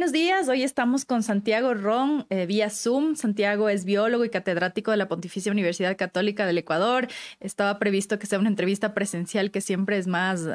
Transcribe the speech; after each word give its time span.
Buenos 0.00 0.14
días, 0.14 0.48
hoy 0.48 0.62
estamos 0.62 1.04
con 1.04 1.22
Santiago 1.22 1.74
Ron 1.74 2.24
eh, 2.30 2.46
vía 2.46 2.70
Zoom. 2.70 3.16
Santiago 3.16 3.68
es 3.68 3.84
biólogo 3.84 4.24
y 4.24 4.30
catedrático 4.30 4.92
de 4.92 4.96
la 4.96 5.08
Pontificia 5.08 5.52
Universidad 5.52 5.94
Católica 5.98 6.46
del 6.46 6.56
Ecuador. 6.56 7.06
Estaba 7.38 7.78
previsto 7.78 8.18
que 8.18 8.26
sea 8.26 8.38
una 8.38 8.48
entrevista 8.48 8.94
presencial, 8.94 9.50
que 9.50 9.60
siempre 9.60 9.98
es 9.98 10.06
más 10.06 10.46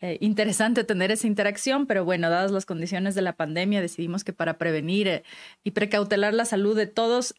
eh, 0.00 0.18
interesante 0.20 0.82
tener 0.82 1.12
esa 1.12 1.28
interacción, 1.28 1.86
pero 1.86 2.04
bueno, 2.04 2.28
dadas 2.28 2.50
las 2.50 2.66
condiciones 2.66 3.14
de 3.14 3.22
la 3.22 3.36
pandemia, 3.36 3.80
decidimos 3.80 4.24
que 4.24 4.32
para 4.32 4.58
prevenir 4.58 5.06
eh, 5.06 5.22
y 5.62 5.70
precautelar 5.70 6.34
la 6.34 6.44
salud 6.44 6.76
de 6.76 6.88
todos, 6.88 7.36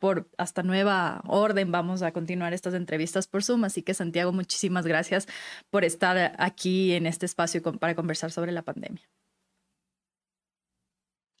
por 0.00 0.28
hasta 0.38 0.64
nueva 0.64 1.22
orden 1.28 1.70
vamos 1.70 2.02
a 2.02 2.10
continuar 2.10 2.52
estas 2.52 2.74
entrevistas 2.74 3.28
por 3.28 3.44
Zoom. 3.44 3.62
Así 3.62 3.82
que 3.82 3.94
Santiago, 3.94 4.32
muchísimas 4.32 4.88
gracias 4.88 5.28
por 5.70 5.84
estar 5.84 6.34
aquí 6.40 6.94
en 6.94 7.06
este 7.06 7.26
espacio 7.26 7.62
para 7.62 7.94
conversar 7.94 8.32
sobre 8.32 8.50
la 8.50 8.62
pandemia. 8.62 9.08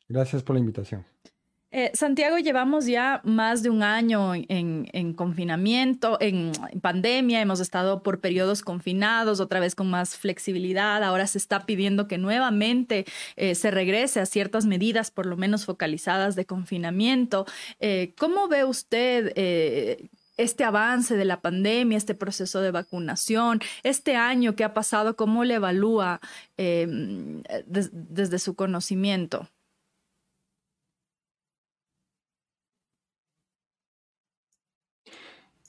Gracias 0.08 0.42
por 0.42 0.54
la 0.54 0.60
invitación. 0.60 1.04
Eh, 1.72 1.90
Santiago, 1.94 2.38
llevamos 2.38 2.86
ya 2.86 3.20
más 3.24 3.62
de 3.62 3.70
un 3.70 3.82
año 3.82 4.32
en, 4.34 5.12
confinamiento, 5.14 6.16
en 6.20 6.52
pandemia, 6.80 7.42
hemos 7.42 7.60
estado 7.60 8.02
por 8.02 8.20
periodos 8.20 8.62
confinados, 8.62 9.40
otra 9.40 9.60
vez 9.60 9.74
con 9.74 9.90
más 9.90 10.16
flexibilidad, 10.16 11.02
ahora 11.02 11.26
se 11.26 11.38
está 11.38 11.66
pidiendo 11.66 12.06
que 12.06 12.18
nuevamente 12.18 13.04
eh, 13.34 13.54
se 13.56 13.70
regrese 13.72 14.20
a 14.20 14.26
ciertas 14.26 14.64
medidas, 14.64 15.10
por 15.10 15.26
lo 15.26 15.36
menos 15.36 15.66
focalizadas 15.66 16.36
de 16.36 16.46
confinamiento. 16.46 17.46
Eh, 17.80 18.14
¿Cómo 18.18 18.48
ve 18.48 18.64
usted? 18.64 19.34
este 20.38 20.64
avance 20.64 21.16
de 21.16 21.24
la 21.24 21.40
pandemia, 21.40 21.96
este 21.96 22.14
proceso 22.14 22.60
de 22.60 22.70
vacunación, 22.70 23.60
este 23.82 24.16
año 24.16 24.54
que 24.54 24.64
ha 24.64 24.74
pasado, 24.74 25.16
¿cómo 25.16 25.44
le 25.44 25.54
evalúa 25.54 26.20
desde 26.56 28.38
su 28.38 28.54
conocimiento? 28.54 29.48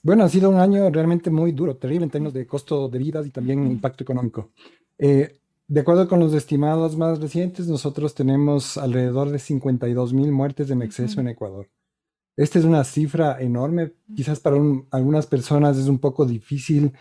Bueno, 0.02 0.24
ha 0.24 0.28
sido 0.28 0.50
un 0.50 0.60
año 0.60 0.88
realmente 0.90 1.30
muy 1.30 1.52
duro, 1.52 1.76
terrible 1.76 2.04
en 2.04 2.10
términos 2.10 2.34
de 2.34 2.46
costo 2.46 2.88
de 2.88 2.98
vidas 2.98 3.26
y 3.26 3.30
también 3.30 3.66
impacto 3.66 4.04
económico. 4.04 4.52
Eh, 4.98 5.40
de 5.66 5.80
acuerdo 5.80 6.08
con 6.08 6.20
los 6.20 6.32
estimados 6.32 6.96
más 6.96 7.20
recientes, 7.20 7.66
nosotros 7.66 8.14
tenemos 8.14 8.78
alrededor 8.78 9.30
de 9.30 9.38
52 9.38 10.14
mil 10.14 10.32
muertes 10.32 10.70
en 10.70 10.82
exceso 10.82 11.20
en 11.20 11.28
Ecuador. 11.28 11.68
Esta 12.36 12.58
es 12.58 12.64
una 12.64 12.84
cifra 12.84 13.40
enorme. 13.40 13.92
Quizás 14.14 14.40
para 14.40 14.56
algunas 14.92 15.26
personas 15.26 15.76
es 15.76 15.88
un 15.88 15.98
poco 15.98 16.24
difícil 16.24 16.92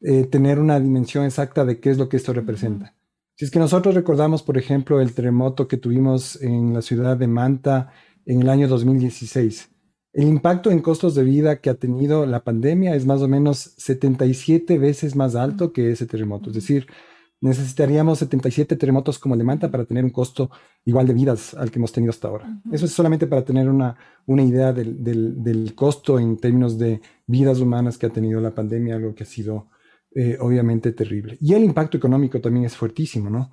eh, 0.00 0.24
tener 0.24 0.58
una 0.58 0.80
dimensión 0.80 1.24
exacta 1.24 1.64
de 1.64 1.78
qué 1.78 1.90
es 1.90 1.98
lo 1.98 2.08
que 2.08 2.16
esto 2.16 2.32
representa. 2.32 2.94
Si 3.36 3.44
es 3.44 3.50
que 3.50 3.58
nosotros 3.58 3.94
recordamos, 3.94 4.42
por 4.42 4.58
ejemplo, 4.58 5.00
el 5.00 5.14
terremoto 5.14 5.66
que 5.66 5.78
tuvimos 5.78 6.42
en 6.42 6.74
la 6.74 6.82
ciudad 6.82 7.16
de 7.16 7.26
Manta 7.26 7.92
en 8.26 8.42
el 8.42 8.50
año 8.50 8.68
2016, 8.68 9.69
el 10.12 10.28
impacto 10.28 10.70
en 10.70 10.80
costos 10.80 11.14
de 11.14 11.24
vida 11.24 11.60
que 11.60 11.70
ha 11.70 11.74
tenido 11.74 12.26
la 12.26 12.42
pandemia 12.42 12.94
es 12.94 13.06
más 13.06 13.22
o 13.22 13.28
menos 13.28 13.74
77 13.76 14.78
veces 14.78 15.14
más 15.14 15.36
alto 15.36 15.72
que 15.72 15.92
ese 15.92 16.06
terremoto. 16.06 16.50
Es 16.50 16.56
decir, 16.56 16.86
necesitaríamos 17.40 18.18
77 18.18 18.76
terremotos 18.76 19.18
como 19.18 19.34
el 19.34 19.38
de 19.38 19.44
Manta 19.44 19.70
para 19.70 19.84
tener 19.84 20.04
un 20.04 20.10
costo 20.10 20.50
igual 20.84 21.06
de 21.06 21.14
vidas 21.14 21.54
al 21.54 21.70
que 21.70 21.78
hemos 21.78 21.92
tenido 21.92 22.10
hasta 22.10 22.28
ahora. 22.28 22.60
Eso 22.72 22.86
es 22.86 22.92
solamente 22.92 23.26
para 23.26 23.44
tener 23.44 23.68
una, 23.68 23.96
una 24.26 24.42
idea 24.42 24.72
del, 24.72 25.02
del, 25.02 25.74
costo 25.74 26.18
en 26.18 26.36
términos 26.36 26.78
de 26.78 27.00
vidas 27.26 27.60
humanas 27.60 27.96
que 27.96 28.06
ha 28.06 28.10
tenido 28.10 28.40
la 28.40 28.54
pandemia, 28.54 28.96
algo 28.96 29.14
que 29.14 29.22
ha 29.22 29.26
sido 29.26 29.68
eh, 30.14 30.36
obviamente 30.40 30.92
terrible. 30.92 31.38
Y 31.40 31.54
el 31.54 31.64
impacto 31.64 31.96
económico 31.96 32.40
también 32.40 32.66
es 32.66 32.76
fuertísimo, 32.76 33.30
¿no? 33.30 33.52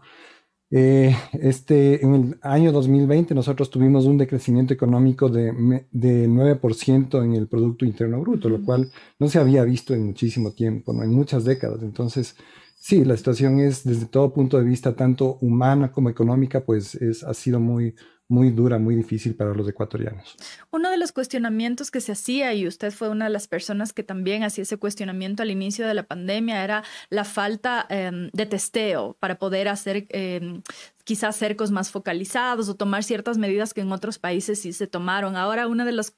Eh, 0.70 1.16
este, 1.34 2.04
en 2.04 2.14
el 2.14 2.40
año 2.42 2.74
2020 2.74 3.34
nosotros 3.34 3.70
tuvimos 3.70 4.06
un 4.06 4.18
decrecimiento 4.18 4.74
económico 4.74 5.30
de, 5.30 5.86
de 5.92 6.28
9% 6.28 7.24
en 7.24 7.34
el 7.36 7.48
Producto 7.48 7.86
Interno 7.86 8.20
Bruto, 8.20 8.50
lo 8.50 8.62
cual 8.64 8.92
no 9.18 9.30
se 9.30 9.40
había 9.40 9.64
visto 9.64 9.94
en 9.94 10.06
muchísimo 10.08 10.52
tiempo, 10.52 10.92
¿no? 10.92 11.04
en 11.04 11.12
muchas 11.12 11.46
décadas. 11.46 11.84
Entonces, 11.84 12.36
sí, 12.78 13.06
la 13.06 13.16
situación 13.16 13.60
es 13.60 13.84
desde 13.86 14.08
todo 14.08 14.34
punto 14.34 14.58
de 14.58 14.66
vista, 14.66 14.96
tanto 14.96 15.38
humana 15.42 15.92
como 15.92 16.10
económica, 16.10 16.66
pues 16.66 16.96
es, 16.96 17.24
ha 17.24 17.34
sido 17.34 17.60
muy, 17.62 17.96
muy 18.30 18.52
dura, 18.52 18.78
muy 18.78 18.96
difícil 18.96 19.36
para 19.36 19.54
los 19.54 19.68
ecuatorianos. 19.68 20.36
Uno 20.72 20.92
de 20.92 20.98
los 20.98 21.12
cuestionamientos 21.12 21.92
que 21.92 22.02
se 22.02 22.12
hacía, 22.12 22.54
y 22.54 22.68
usted 22.68 22.92
fue 22.92 23.10
una 23.10 23.26
de 23.26 23.32
las 23.32 23.48
personas 23.48 23.94
que 23.94 24.04
también 24.04 24.44
hacía 24.44 24.64
ese 24.64 24.78
cuestionamiento 24.78 25.44
al 25.44 25.52
inicio 25.52 25.88
de 25.88 25.94
la 25.94 26.04
pandemia, 26.04 26.64
era 26.64 26.84
la 27.10 27.24
falta 27.24 27.86
em, 27.90 28.30
de 28.34 28.46
testeo 28.46 29.16
para 29.20 29.40
poder 29.40 29.70
hacer 29.70 30.08
em, 30.10 30.62
quizás 31.06 31.38
cercos 31.38 31.72
más 31.72 31.90
focalizados 31.90 32.68
o 32.68 32.76
tomar 32.76 33.04
ciertas 33.04 33.38
medidas 33.38 33.74
que 33.74 33.82
en 33.82 33.92
otros 33.92 34.20
países 34.20 34.60
sí 34.60 34.74
se 34.74 34.88
tomaron. 34.88 35.38
Ahora, 35.38 35.68
una 35.68 35.86
de 35.86 35.94
las 35.94 36.14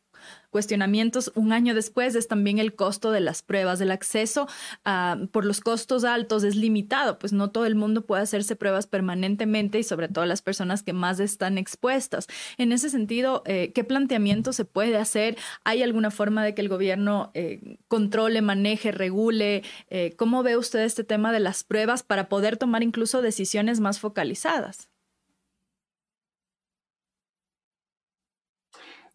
cuestionamientos 0.50 1.32
un 1.36 1.52
año 1.52 1.74
después 1.74 2.16
es 2.16 2.28
también 2.28 2.60
el 2.60 2.76
costo 2.76 3.12
de 3.12 3.20
las 3.20 3.42
pruebas. 3.42 3.82
El 3.82 3.92
acceso 3.92 4.48
ah, 4.86 5.18
por 5.32 5.46
los 5.46 5.62
costos 5.62 6.04
altos 6.04 6.44
es 6.44 6.56
limitado, 6.56 7.20
pues 7.20 7.34
no 7.34 7.52
todo 7.52 7.66
el 7.66 7.76
mundo 7.76 8.06
puede 8.06 8.24
hacerse 8.24 8.56
pruebas 8.56 8.88
permanentemente 8.88 9.80
y 9.80 9.84
sobre 9.84 10.08
todo 10.08 10.26
las 10.26 10.42
personas 10.42 10.84
que 10.84 10.94
más 10.94 11.20
están 11.20 11.58
expuestas. 11.58 12.28
En 12.58 12.72
ese 12.72 12.90
sentido, 12.90 13.44
eh, 13.46 13.72
¿qué 13.74 13.84
planteamiento 13.84 14.54
se 14.54 14.66
puede 14.66 14.98
hacer? 14.98 15.38
¿Hay 15.64 15.84
alguna 15.84 16.12
forma 16.12 16.44
de 16.44 16.54
que 16.54 16.62
el 16.62 16.70
gobierno 16.70 17.32
eh, 17.34 17.78
controle, 17.88 18.42
maneje, 18.42 18.92
regule? 18.92 19.64
Eh, 19.90 20.14
¿Cómo 20.18 20.44
ve 20.44 20.58
usted 20.58 20.82
este 20.82 21.04
tema 21.04 21.32
de 21.32 21.40
las 21.40 21.64
pruebas 21.64 22.04
para 22.04 22.30
poder 22.30 22.58
tomar 22.58 22.84
incluso 22.84 23.22
decisiones 23.22 23.80
más 23.80 24.00
focalizadas? 24.00 24.89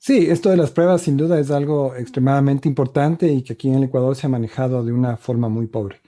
Sí, 0.07 0.27
esto 0.29 0.51
de 0.51 0.59
las 0.59 0.71
pruebas 0.71 1.01
sin 1.01 1.17
duda 1.17 1.41
es 1.41 1.51
algo 1.51 1.97
extremadamente 1.97 2.69
importante 2.69 3.33
y 3.33 3.41
que 3.41 3.55
aquí 3.55 3.69
en 3.69 3.77
el 3.77 3.85
Ecuador 3.85 4.15
se 4.15 4.27
ha 4.27 4.29
manejado 4.29 4.85
de 4.85 4.93
una 4.93 5.17
forma 5.17 5.49
muy 5.49 5.67
pobre. 5.67 6.03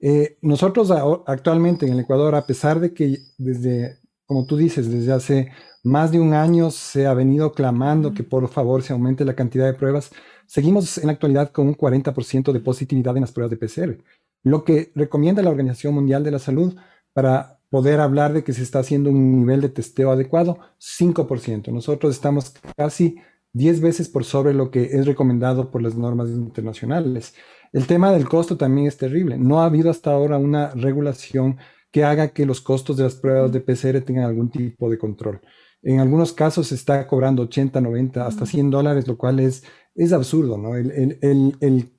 Eh, 0.00 0.36
nosotros 0.42 0.90
actualmente 1.26 1.86
en 1.86 1.94
el 1.94 2.00
Ecuador, 2.00 2.34
a 2.34 2.44
pesar 2.44 2.78
de 2.78 2.92
que 2.92 3.16
desde, 3.38 4.00
como 4.26 4.44
tú 4.44 4.58
dices, 4.58 4.92
desde 4.92 5.12
hace 5.14 5.52
más 5.82 6.12
de 6.12 6.20
un 6.20 6.34
año 6.34 6.70
se 6.70 7.06
ha 7.06 7.14
venido 7.14 7.52
clamando 7.52 8.12
que 8.12 8.22
por 8.22 8.46
favor 8.48 8.82
se 8.82 8.92
aumente 8.92 9.24
la 9.24 9.34
cantidad 9.34 9.64
de 9.64 9.72
pruebas, 9.72 10.10
seguimos 10.44 10.98
en 10.98 11.06
la 11.06 11.12
actualidad 11.12 11.50
con 11.50 11.68
un 11.68 11.74
40% 11.74 12.52
de 12.52 12.60
positividad 12.60 13.16
en 13.16 13.22
las 13.22 13.32
pruebas 13.32 13.50
de 13.50 13.66
PCR, 13.66 13.96
lo 14.42 14.62
que 14.62 14.92
recomienda 14.94 15.42
la 15.42 15.48
Organización 15.48 15.94
Mundial 15.94 16.22
de 16.22 16.32
la 16.32 16.38
Salud 16.38 16.76
para 17.14 17.60
poder 17.70 18.00
hablar 18.00 18.34
de 18.34 18.44
que 18.44 18.52
se 18.52 18.62
está 18.62 18.80
haciendo 18.80 19.08
un 19.08 19.40
nivel 19.40 19.62
de 19.62 19.70
testeo 19.70 20.10
adecuado, 20.10 20.58
5%. 20.78 21.72
Nosotros 21.72 22.14
estamos 22.14 22.52
casi 22.76 23.16
10 23.52 23.80
veces 23.80 24.08
por 24.08 24.24
sobre 24.24 24.54
lo 24.54 24.70
que 24.70 24.84
es 24.84 25.06
recomendado 25.06 25.70
por 25.70 25.82
las 25.82 25.96
normas 25.96 26.28
internacionales. 26.30 27.34
El 27.72 27.86
tema 27.86 28.12
del 28.12 28.28
costo 28.28 28.56
también 28.56 28.86
es 28.86 28.96
terrible. 28.96 29.38
No 29.38 29.60
ha 29.60 29.66
habido 29.66 29.90
hasta 29.90 30.12
ahora 30.12 30.38
una 30.38 30.70
regulación 30.70 31.58
que 31.90 32.04
haga 32.04 32.28
que 32.28 32.46
los 32.46 32.60
costos 32.60 32.96
de 32.96 33.04
las 33.04 33.14
pruebas 33.14 33.52
de 33.52 33.60
PCR 33.60 34.00
tengan 34.04 34.24
algún 34.24 34.50
tipo 34.50 34.90
de 34.90 34.98
control. 34.98 35.40
En 35.82 36.00
algunos 36.00 36.32
casos 36.32 36.68
se 36.68 36.74
está 36.74 37.06
cobrando 37.06 37.42
80, 37.42 37.80
90, 37.80 38.26
hasta 38.26 38.46
100 38.46 38.70
dólares, 38.70 39.06
lo 39.06 39.16
cual 39.16 39.40
es, 39.40 39.64
es 39.94 40.12
absurdo, 40.12 40.58
¿no? 40.58 40.74
El, 40.76 41.18
el 41.20 41.92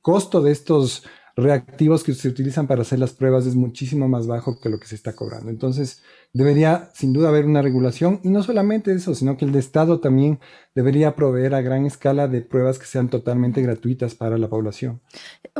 costo 0.00 0.42
de 0.42 0.52
estos 0.52 1.04
reactivos 1.36 2.04
que 2.04 2.14
se 2.14 2.28
utilizan 2.28 2.66
para 2.66 2.82
hacer 2.82 2.98
las 2.98 3.12
pruebas 3.12 3.46
es 3.46 3.54
muchísimo 3.54 4.08
más 4.08 4.26
bajo 4.26 4.60
que 4.60 4.68
lo 4.68 4.78
que 4.78 4.86
se 4.86 4.94
está 4.94 5.14
cobrando. 5.14 5.50
Entonces, 5.50 6.02
debería 6.32 6.90
sin 6.94 7.12
duda 7.12 7.28
haber 7.28 7.44
una 7.44 7.62
regulación 7.62 8.20
y 8.22 8.30
no 8.30 8.42
solamente 8.42 8.92
eso, 8.92 9.14
sino 9.14 9.36
que 9.36 9.44
el 9.44 9.54
Estado 9.54 10.00
también 10.00 10.40
debería 10.74 11.14
proveer 11.14 11.54
a 11.54 11.60
gran 11.60 11.84
escala 11.84 12.28
de 12.28 12.40
pruebas 12.40 12.78
que 12.78 12.86
sean 12.86 13.10
totalmente 13.10 13.60
gratuitas 13.60 14.14
para 14.14 14.38
la 14.38 14.48
población. 14.48 15.00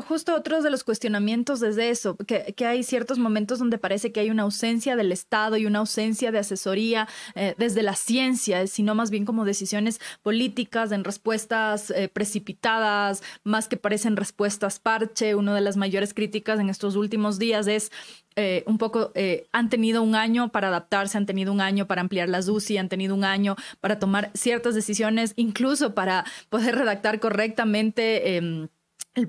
Justo 0.09 0.35
otros 0.35 0.65
de 0.65 0.71
los 0.71 0.85
cuestionamientos 0.85 1.61
desde 1.61 1.91
eso, 1.91 2.17
que, 2.17 2.55
hay 2.65 2.83
ciertos 2.83 3.19
momentos 3.19 3.59
donde 3.59 3.77
parece 3.77 4.13
que 4.13 4.21
hay 4.21 4.31
una 4.31 4.45
ausencia 4.45 4.97
del 4.97 5.13
Estado 5.13 5.57
y 5.57 5.67
una 5.67 5.81
ausencia 5.81 6.33
de 6.33 6.39
asesoría 6.39 7.09
eh, 7.35 7.55
desde 7.59 7.83
la 7.83 7.95
ciencia, 7.95 8.67
sino 8.67 8.95
más 8.95 9.11
bien 9.11 9.27
como 9.27 9.45
decisiones 9.45 10.01
políticas 10.23 10.93
en 10.93 11.05
respuestas 11.05 11.91
eh, 11.91 12.09
precipitadas, 12.09 13.23
más 13.45 13.69
que 13.69 13.77
parecen 13.77 14.17
respuestas 14.17 14.79
parche. 14.79 15.35
Una 15.35 15.55
de 15.55 15.61
las 15.63 15.77
mayores 15.77 16.15
críticas 16.15 16.61
en 16.61 16.69
estos 16.69 16.97
últimos 16.97 17.39
días 17.39 17.67
es 17.67 17.91
eh, 18.37 18.65
un 18.67 18.79
poco, 18.79 19.13
eh, 19.15 19.47
han 19.53 19.69
tenido 19.69 20.03
un 20.03 20.15
año 20.15 20.51
para 20.51 20.69
adaptarse, 20.69 21.19
han 21.19 21.27
tenido 21.27 21.53
un 21.53 21.61
año 21.61 21.87
para 21.87 22.01
ampliar 22.01 22.29
las 22.29 22.49
UCI, 22.49 22.79
han 22.79 22.89
tenido 22.89 23.15
un 23.15 23.25
año 23.25 23.57
para 23.81 23.99
tomar 23.99 24.31
ciertas 24.35 24.75
decisiones, 24.75 25.35
incluso 25.37 25.95
para 25.95 26.25
poder 26.49 26.77
redactar 26.77 27.21
correctamente. 27.21 28.37
Em, 28.37 28.69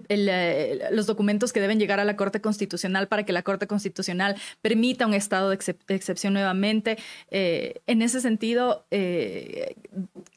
eh, 0.07 0.79
los 0.93 1.07
documentos 1.07 1.51
que 1.51 1.59
deben 1.59 1.77
llegar 1.77 1.99
a 1.99 2.05
la 2.05 2.15
Corte 2.15 2.39
Constitucional 2.39 3.09
para 3.09 3.25
que 3.25 3.33
la 3.33 3.43
Corte 3.43 3.67
Constitucional 3.67 4.37
permita 4.61 5.05
un 5.05 5.13
estado 5.13 5.49
de, 5.49 5.57
excepción 5.89 6.31
nuevamente. 6.31 6.97
en 7.29 8.01
ese 8.01 8.21
sentido, 8.21 8.85
¿qué 8.89 9.75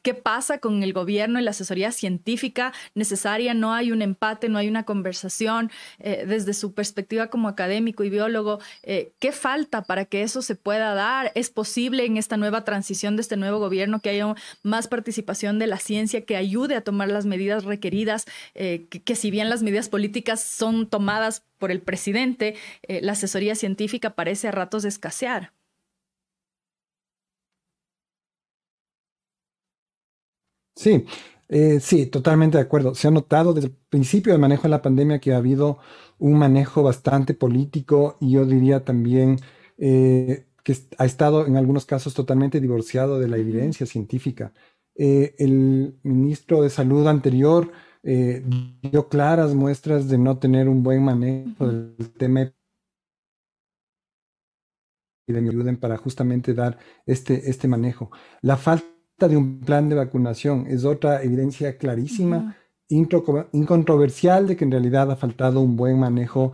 ¿Qué 0.07 0.13
pasa 0.13 0.59
con 0.59 0.83
el 0.83 0.93
gobierno 0.93 1.37
y 1.37 1.43
la 1.43 1.51
asesoría 1.51 1.91
científica 1.91 2.71
necesaria? 2.95 3.53
No 3.53 3.73
hay 3.73 3.91
un 3.91 4.01
empate, 4.01 4.47
no 4.47 4.57
hay 4.57 4.69
una 4.69 4.83
conversación. 4.83 5.69
Eh, 5.99 6.23
desde 6.25 6.53
su 6.53 6.73
perspectiva 6.73 7.27
como 7.27 7.49
académico 7.49 8.05
y 8.05 8.09
biólogo, 8.09 8.59
eh, 8.83 9.11
¿qué 9.19 9.33
falta 9.33 9.83
para 9.83 10.05
que 10.05 10.21
eso 10.21 10.41
se 10.41 10.55
pueda 10.55 10.93
dar? 10.93 11.33
¿Es 11.35 11.49
posible 11.49 12.05
en 12.05 12.15
esta 12.15 12.37
nueva 12.37 12.63
transición 12.63 13.17
de 13.17 13.21
este 13.21 13.35
nuevo 13.35 13.59
gobierno 13.59 13.99
que 13.99 14.11
haya 14.11 14.33
más 14.63 14.87
participación 14.87 15.59
de 15.59 15.67
la 15.67 15.77
ciencia 15.77 16.23
que 16.23 16.37
ayude 16.37 16.75
a 16.75 16.85
tomar 16.85 17.09
las 17.09 17.25
medidas 17.25 17.65
requeridas? 17.65 18.23
Eh, 18.55 18.87
que, 18.89 19.03
que, 19.03 19.15
si 19.17 19.29
bien 19.29 19.49
las 19.49 19.61
medidas 19.61 19.89
políticas 19.89 20.41
son 20.41 20.87
tomadas 20.87 21.43
por 21.57 21.69
el 21.69 21.81
presidente, 21.81 22.55
la 22.87 23.11
asesoría 23.11 23.55
científica 23.55 24.11
parece 24.11 24.47
a 24.47 24.51
ratos 24.51 24.85
escasear. 24.85 25.51
Sí, 30.77 31.05
eh, 31.49 31.79
sí, 31.79 32.05
totalmente 32.05 32.57
de 32.57 32.63
acuerdo. 32.63 32.93
Se 32.93 33.07
ha 33.07 33.11
notado 33.11 33.53
desde 33.53 33.69
el 33.69 33.75
principio 33.89 34.31
del 34.31 34.41
manejo 34.41 34.63
de 34.63 34.69
la 34.69 34.81
pandemia 34.83 35.19
que 35.19 35.33
ha 35.33 35.37
habido 35.37 35.79
un 36.19 36.37
manejo 36.37 36.83
bastante 36.83 37.33
político 37.33 38.15
y 38.19 38.31
yo 38.33 38.45
diría 38.45 38.85
también 38.85 39.39
eh, 39.79 40.45
que 40.63 40.77
ha 40.99 41.05
estado 41.05 41.47
en 41.47 41.57
algunos 41.57 41.85
casos 41.85 42.13
totalmente 42.13 42.61
divorciado 42.61 43.19
de 43.19 43.27
la 43.27 43.37
evidencia 43.37 43.87
científica. 43.87 44.53
Eh, 44.95 45.35
el 45.39 45.97
ministro 46.03 46.61
de 46.61 46.69
Salud 46.69 47.07
anterior 47.07 47.71
dio 48.03 49.09
claras 49.09 49.53
muestras 49.53 50.07
de 50.07 50.17
no 50.17 50.37
tener 50.39 50.69
un 50.69 50.81
buen 50.81 51.03
manejo 51.03 51.67
del 51.67 52.13
tema 52.17 52.53
y 55.27 55.33
de 55.33 55.39
ayuden 55.39 55.77
para 55.77 55.97
justamente 55.97 56.53
dar 56.53 56.77
este, 57.05 57.49
este 57.49 57.67
manejo. 57.67 58.11
La 58.41 58.55
falta 58.55 58.96
de 59.25 59.35
un 59.35 59.61
plan 59.61 59.89
de 59.89 59.95
vacunación 59.95 60.67
es 60.67 60.85
otra 60.85 61.23
evidencia 61.23 61.77
clarísima, 61.77 62.55
incontroversial 62.87 64.45
de 64.45 64.55
que 64.55 64.63
en 64.63 64.71
realidad 64.71 65.09
ha 65.09 65.15
faltado 65.15 65.59
un 65.61 65.75
buen 65.75 65.99
manejo 65.99 66.53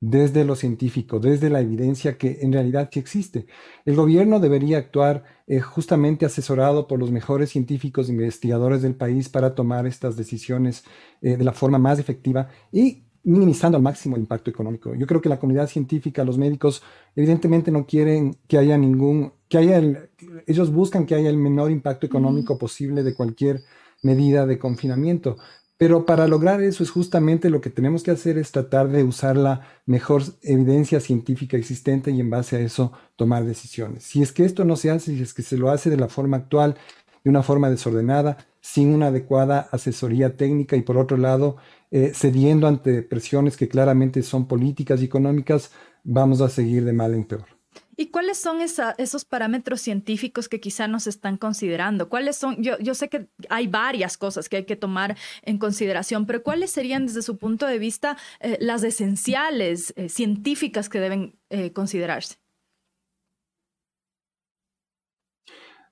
desde 0.00 0.44
lo 0.44 0.56
científico, 0.56 1.20
desde 1.20 1.50
la 1.50 1.60
evidencia 1.60 2.16
que 2.16 2.38
en 2.40 2.52
realidad 2.52 2.88
sí 2.90 2.98
existe. 2.98 3.46
El 3.84 3.94
gobierno 3.94 4.40
debería 4.40 4.78
actuar 4.78 5.24
eh, 5.46 5.60
justamente 5.60 6.26
asesorado 6.26 6.88
por 6.88 6.98
los 6.98 7.12
mejores 7.12 7.50
científicos 7.50 8.08
e 8.08 8.12
investigadores 8.12 8.82
del 8.82 8.96
país 8.96 9.28
para 9.28 9.54
tomar 9.54 9.86
estas 9.86 10.16
decisiones 10.16 10.84
eh, 11.20 11.36
de 11.36 11.44
la 11.44 11.52
forma 11.52 11.78
más 11.78 12.00
efectiva 12.00 12.48
y 12.72 13.04
minimizando 13.24 13.76
al 13.76 13.82
máximo 13.82 14.16
el 14.16 14.22
impacto 14.22 14.50
económico. 14.50 14.94
Yo 14.94 15.06
creo 15.06 15.20
que 15.20 15.28
la 15.28 15.38
comunidad 15.38 15.68
científica, 15.68 16.24
los 16.24 16.38
médicos, 16.38 16.82
evidentemente 17.14 17.70
no 17.70 17.86
quieren 17.86 18.36
que 18.48 18.58
haya 18.58 18.76
ningún, 18.76 19.32
que 19.52 19.58
haya 19.58 19.76
el, 19.76 20.08
ellos 20.46 20.72
buscan 20.72 21.04
que 21.04 21.14
haya 21.14 21.28
el 21.28 21.36
menor 21.36 21.70
impacto 21.70 22.06
económico 22.06 22.56
posible 22.56 23.02
de 23.02 23.12
cualquier 23.12 23.60
medida 24.00 24.46
de 24.46 24.58
confinamiento. 24.58 25.36
Pero 25.76 26.06
para 26.06 26.26
lograr 26.26 26.62
eso 26.62 26.82
es 26.82 26.90
justamente 26.90 27.50
lo 27.50 27.60
que 27.60 27.68
tenemos 27.68 28.02
que 28.02 28.12
hacer 28.12 28.38
es 28.38 28.50
tratar 28.50 28.88
de 28.88 29.04
usar 29.04 29.36
la 29.36 29.60
mejor 29.84 30.22
evidencia 30.40 31.00
científica 31.00 31.58
existente 31.58 32.10
y 32.12 32.20
en 32.20 32.30
base 32.30 32.56
a 32.56 32.60
eso 32.60 32.92
tomar 33.14 33.44
decisiones. 33.44 34.04
Si 34.04 34.22
es 34.22 34.32
que 34.32 34.46
esto 34.46 34.64
no 34.64 34.74
se 34.76 34.90
hace, 34.90 35.14
si 35.14 35.22
es 35.22 35.34
que 35.34 35.42
se 35.42 35.58
lo 35.58 35.68
hace 35.68 35.90
de 35.90 35.98
la 35.98 36.08
forma 36.08 36.38
actual, 36.38 36.78
de 37.22 37.28
una 37.28 37.42
forma 37.42 37.68
desordenada, 37.68 38.38
sin 38.62 38.94
una 38.94 39.08
adecuada 39.08 39.68
asesoría 39.70 40.34
técnica 40.34 40.76
y 40.76 40.82
por 40.82 40.96
otro 40.96 41.18
lado, 41.18 41.58
eh, 41.90 42.12
cediendo 42.14 42.68
ante 42.68 43.02
presiones 43.02 43.58
que 43.58 43.68
claramente 43.68 44.22
son 44.22 44.48
políticas 44.48 45.02
y 45.02 45.04
económicas, 45.04 45.72
vamos 46.04 46.40
a 46.40 46.48
seguir 46.48 46.86
de 46.86 46.94
mal 46.94 47.12
en 47.12 47.24
peor. 47.24 47.51
¿Y 48.02 48.06
cuáles 48.06 48.36
son 48.36 48.58
esos 48.60 49.24
parámetros 49.24 49.80
científicos 49.80 50.48
que 50.48 50.58
quizá 50.58 50.88
nos 50.88 51.06
están 51.06 51.36
considerando? 51.36 52.08
¿Cuáles 52.08 52.34
son? 52.34 52.60
Yo, 52.60 52.76
yo, 52.80 52.94
sé 52.94 53.08
que 53.08 53.28
hay 53.48 53.68
varias 53.68 54.16
cosas 54.16 54.48
que 54.48 54.56
hay 54.56 54.64
que 54.64 54.74
tomar 54.74 55.16
en 55.42 55.56
consideración, 55.56 56.26
pero 56.26 56.42
¿cuáles 56.42 56.72
serían 56.72 57.06
desde 57.06 57.22
su 57.22 57.36
punto 57.36 57.64
de 57.64 57.78
vista 57.78 58.16
eh, 58.40 58.58
las 58.60 58.82
esenciales 58.82 59.94
eh, 59.94 60.08
científicas 60.08 60.88
que 60.88 60.98
deben 60.98 61.38
considerarse? 61.74 62.38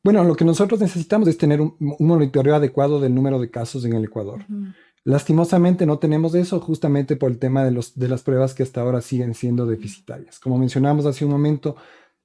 Bueno, 0.02 0.24
lo 0.24 0.34
que 0.34 0.44
nosotros 0.44 0.80
necesitamos 0.80 1.28
es 1.28 1.38
tener 1.38 1.60
un, 1.60 1.76
monitoreo 1.78 2.56
adecuado 2.56 2.98
del 2.98 3.14
número 3.14 3.38
de 3.38 3.52
casos 3.52 3.84
en 3.84 3.92
el 3.92 4.02
Ecuador. 4.02 4.44
Lastimosamente 5.04 5.86
no 5.86 6.00
tenemos 6.00 6.34
eso 6.34 6.58
justamente 6.58 7.14
por 7.14 7.30
el 7.30 7.38
tema 7.38 7.64
de, 7.64 7.70
los, 7.70 7.98
de 7.98 8.08
las 8.08 8.22
pruebas 8.22 8.52
que 8.52 8.64
hasta 8.64 8.80
ahora 8.80 9.00
siguen 9.00 9.34
siendo 9.34 9.64
deficitarias. 9.64 10.40
Como 10.40 10.58
mencionamos 10.58 11.06
hace 11.06 11.24
un 11.24 11.30
momento, 11.30 11.76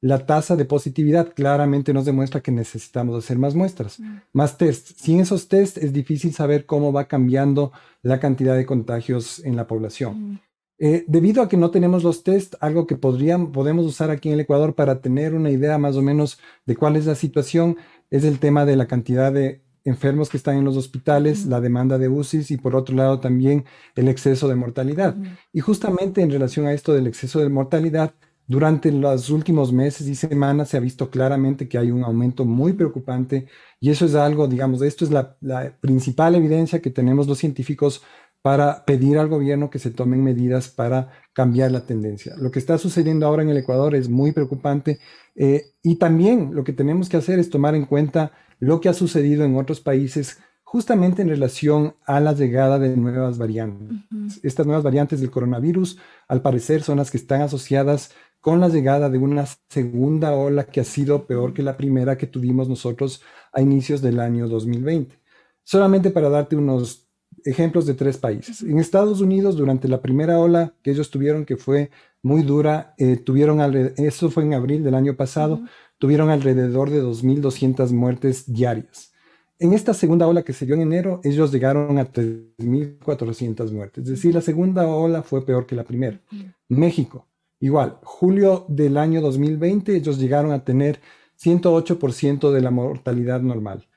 la 0.06 0.24
tasa 0.28 0.56
de 0.56 0.66
positividad 0.66 1.34
claramente 1.34 1.92
nos 1.92 2.06
demuestra 2.06 2.40
que 2.40 2.52
necesitamos 2.52 3.18
hacer 3.18 3.40
más 3.40 3.56
muestras, 3.56 4.00
más 4.34 4.56
tests. 4.56 4.94
Sin 5.02 5.20
esos 5.20 5.48
tests 5.48 5.80
es 5.80 5.94
difícil 5.94 6.32
saber 6.32 6.68
cómo 6.68 6.94
va 6.94 7.06
cambiando 7.06 7.72
la 8.04 8.20
cantidad 8.20 8.56
de 8.56 8.68
contagios 8.68 9.44
en 9.44 9.56
la 9.56 9.66
población. 9.66 10.42
Eh, 10.78 11.06
debido 11.08 11.42
a 11.42 11.50
que 11.50 11.58
no 11.58 11.72
tenemos 11.72 12.04
los 12.04 12.22
tests, 12.22 12.56
algo 12.60 12.86
que 12.86 12.98
podríamos, 12.98 13.50
podemos 13.50 13.84
usar 13.88 14.12
aquí 14.12 14.28
en 14.28 14.36
el 14.36 14.42
Ecuador 14.42 14.76
para 14.76 15.02
tener 15.02 15.34
una 15.34 15.50
idea 15.50 15.80
más 15.80 15.96
o 15.96 16.04
menos 16.04 16.38
de 16.68 16.76
cuál 16.76 16.98
es 16.98 17.08
la 17.08 17.16
situación 17.16 17.78
es 18.12 18.26
el 18.26 18.38
tema 18.38 18.64
de 18.64 18.76
la 18.76 18.86
cantidad 18.86 19.34
de 19.34 19.64
enfermos 19.86 20.30
que 20.30 20.38
están 20.38 20.58
en 20.58 20.66
los 20.66 20.78
hospitales, 20.78 21.48
la 21.48 21.62
demanda 21.62 21.98
de 21.98 22.10
UCIs 22.10 22.52
y 22.52 22.58
por 22.58 22.76
otro 22.76 22.96
lado 22.96 23.20
también 23.20 23.66
el 23.96 24.08
exceso 24.08 24.48
de 24.48 24.56
mortalidad. 24.56 25.16
Y 25.52 25.62
justamente 25.62 26.22
en 26.22 26.30
relación 26.30 26.68
a 26.68 26.74
esto 26.74 26.94
del 26.94 27.08
exceso 27.08 27.40
de 27.40 27.50
mortalidad, 27.50 28.14
durante 28.48 28.92
los 28.92 29.30
últimos 29.30 29.74
meses 29.74 30.08
y 30.08 30.16
semanas 30.16 30.70
se 30.70 30.78
ha 30.78 30.80
visto 30.80 31.10
claramente 31.10 31.68
que 31.68 31.78
hay 31.78 31.92
un 31.92 32.04
aumento 32.04 32.46
muy 32.46 32.74
preocupante 32.74 33.48
y 33.80 33.90
eso 33.90 34.06
es 34.06 34.16
algo, 34.16 34.48
digamos, 34.48 34.82
esto 34.82 35.04
es 35.04 35.12
la, 35.12 35.36
la 35.42 35.76
principal 35.80 36.36
evidencia 36.36 36.82
que 36.82 36.92
tenemos 36.92 37.28
los 37.28 37.40
científicos 37.40 38.04
para 38.46 38.86
pedir 38.86 39.18
al 39.18 39.28
gobierno 39.28 39.72
que 39.72 39.80
se 39.80 39.90
tomen 39.90 40.24
medidas 40.24 40.70
para 40.70 41.10
cambiar 41.34 41.72
la 41.72 41.88
tendencia. 41.88 42.36
Lo 42.38 42.52
que 42.52 42.60
está 42.60 42.78
sucediendo 42.78 43.26
ahora 43.26 43.42
en 43.42 43.50
el 43.50 43.58
Ecuador 43.58 43.96
es 43.96 44.08
muy 44.08 44.34
preocupante 44.34 45.00
eh, 45.36 45.64
y 45.82 45.96
también 45.96 46.54
lo 46.54 46.64
que 46.64 46.72
tenemos 46.72 47.10
que 47.10 47.18
hacer 47.18 47.40
es 47.40 47.50
tomar 47.50 47.74
en 47.74 47.86
cuenta 47.86 48.34
lo 48.60 48.82
que 48.82 48.90
ha 48.90 48.94
sucedido 48.94 49.46
en 49.46 49.58
otros 49.58 49.82
países 49.82 50.38
justamente 50.64 51.22
en 51.22 51.30
relación 51.30 51.96
a 52.06 52.20
la 52.20 52.34
llegada 52.34 52.78
de 52.80 52.96
nuevas 52.98 53.38
variantes. 53.38 53.98
Estas 54.44 54.66
nuevas 54.66 54.84
variantes 54.84 55.22
del 55.22 55.32
coronavirus, 55.32 55.98
al 56.28 56.42
parecer, 56.42 56.84
son 56.84 56.98
las 56.98 57.12
que 57.12 57.18
están 57.18 57.42
asociadas 57.42 58.12
con 58.46 58.60
la 58.60 58.70
llegada 58.70 59.10
de 59.10 59.18
una 59.18 59.44
segunda 59.70 60.36
ola 60.36 60.66
que 60.66 60.80
ha 60.80 60.84
sido 60.84 61.26
peor 61.26 61.52
que 61.52 61.64
la 61.64 61.78
primera 61.78 62.16
que 62.16 62.28
tuvimos 62.28 62.70
nosotros 62.70 63.24
a 63.52 63.60
inicios 63.60 64.04
del 64.04 64.20
año 64.20 64.48
2020. 64.48 65.20
Solamente 65.64 66.12
para 66.12 66.30
darte 66.30 66.56
unos 66.56 67.10
ejemplos 67.44 67.88
de 67.88 67.96
tres 67.96 68.20
países. 68.20 68.62
En 68.62 68.78
Estados 68.78 69.20
Unidos, 69.20 69.58
durante 69.58 69.88
la 69.88 70.00
primera 70.00 70.38
ola 70.38 70.76
que 70.84 70.92
ellos 70.92 71.10
tuvieron, 71.10 71.44
que 71.44 71.58
fue 71.58 71.90
muy 72.22 72.44
dura, 72.44 72.94
eh, 73.00 73.18
tuvieron, 73.18 73.60
eso 73.98 74.30
fue 74.30 74.44
en 74.44 74.54
abril 74.54 74.84
del 74.84 74.94
año 74.94 75.16
pasado, 75.16 75.62
tuvieron 75.98 76.30
alrededor 76.30 76.92
de 76.92 77.02
2.200 77.02 77.90
muertes 77.94 78.46
diarias. 78.46 79.12
En 79.58 79.74
esta 79.74 79.96
segunda 79.96 80.28
ola 80.28 80.44
que 80.44 80.54
se 80.54 80.68
dio 80.68 80.76
en 80.76 80.82
enero, 80.82 81.20
ellos 81.24 81.52
llegaron 81.52 81.98
a 81.98 82.14
3.400 82.14 83.72
muertes. 83.72 84.04
Es 84.04 84.10
decir, 84.12 84.36
la 84.36 84.42
segunda 84.42 84.86
ola 84.86 85.24
fue 85.24 85.44
peor 85.44 85.66
que 85.66 85.76
la 85.76 85.84
primera. 85.84 86.22
México, 86.70 87.26
igual, 87.66 87.98
julio 88.04 88.66
del 88.68 88.96
año 88.96 89.22
2020, 89.22 89.96
ellos 89.96 90.20
llegaron 90.20 90.52
a 90.52 90.64
tener 90.64 91.00
108% 91.42 92.52
de 92.52 92.62
la 92.62 92.70
mortalidad 92.70 93.42
normal. 93.42 93.88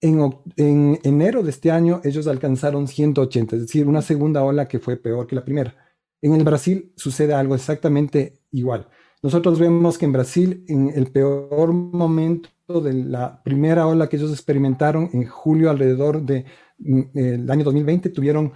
En, 0.00 1.00
enero 1.02 1.42
de 1.42 1.50
este 1.50 1.72
año 1.72 2.00
ellos 2.04 2.28
alcanzaron 2.28 2.86
180, 2.86 3.56
es 3.56 3.62
decir, 3.62 3.88
una 3.88 4.02
segunda 4.02 4.44
ola 4.44 4.68
que 4.68 4.78
fue 4.78 4.96
peor 4.96 5.26
que 5.26 5.34
la 5.34 5.44
primera. 5.44 5.74
En 6.22 6.34
el 6.34 6.44
Brasil 6.44 6.92
sucede 6.96 7.34
algo 7.34 7.56
exactamente 7.56 8.38
igual. 8.52 8.88
Nosotros 9.22 9.58
vemos 9.58 9.98
que 9.98 10.04
en 10.04 10.12
Brasil, 10.12 10.64
en 10.68 10.90
el 10.94 11.10
peor 11.10 11.72
momento 11.72 12.80
de 12.80 12.92
la 12.92 13.42
primera 13.42 13.88
ola 13.88 14.08
que 14.08 14.16
ellos 14.16 14.30
experimentaron, 14.30 15.10
en 15.12 15.26
julio 15.26 15.68
alrededor 15.68 16.22
del 16.22 16.44
de, 16.44 17.40
mm, 17.42 17.50
año 17.50 17.64
2020, 17.64 18.10
tuvieron 18.10 18.52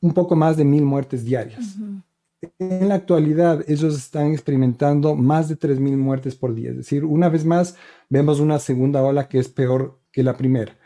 un 0.00 0.14
poco 0.14 0.36
más 0.36 0.56
de 0.56 0.64
mil 0.64 0.84
muertes 0.84 1.22
diarias. 1.22 1.76
En 2.58 2.88
la 2.88 2.96
actualidad, 2.96 3.64
ellos 3.66 3.96
están 3.96 4.32
experimentando 4.32 5.14
más 5.14 5.48
de 5.48 5.56
3.000 5.58 5.96
muertes 5.96 6.36
por 6.36 6.54
día. 6.54 6.70
Es 6.70 6.76
decir, 6.76 7.04
una 7.04 7.28
vez 7.28 7.44
más, 7.44 7.76
vemos 8.08 8.40
una 8.40 8.58
segunda 8.58 9.02
ola 9.02 9.28
que 9.28 9.38
es 9.38 9.48
peor 9.48 9.98
que 10.12 10.22
la 10.22 10.36
primera. 10.36 10.76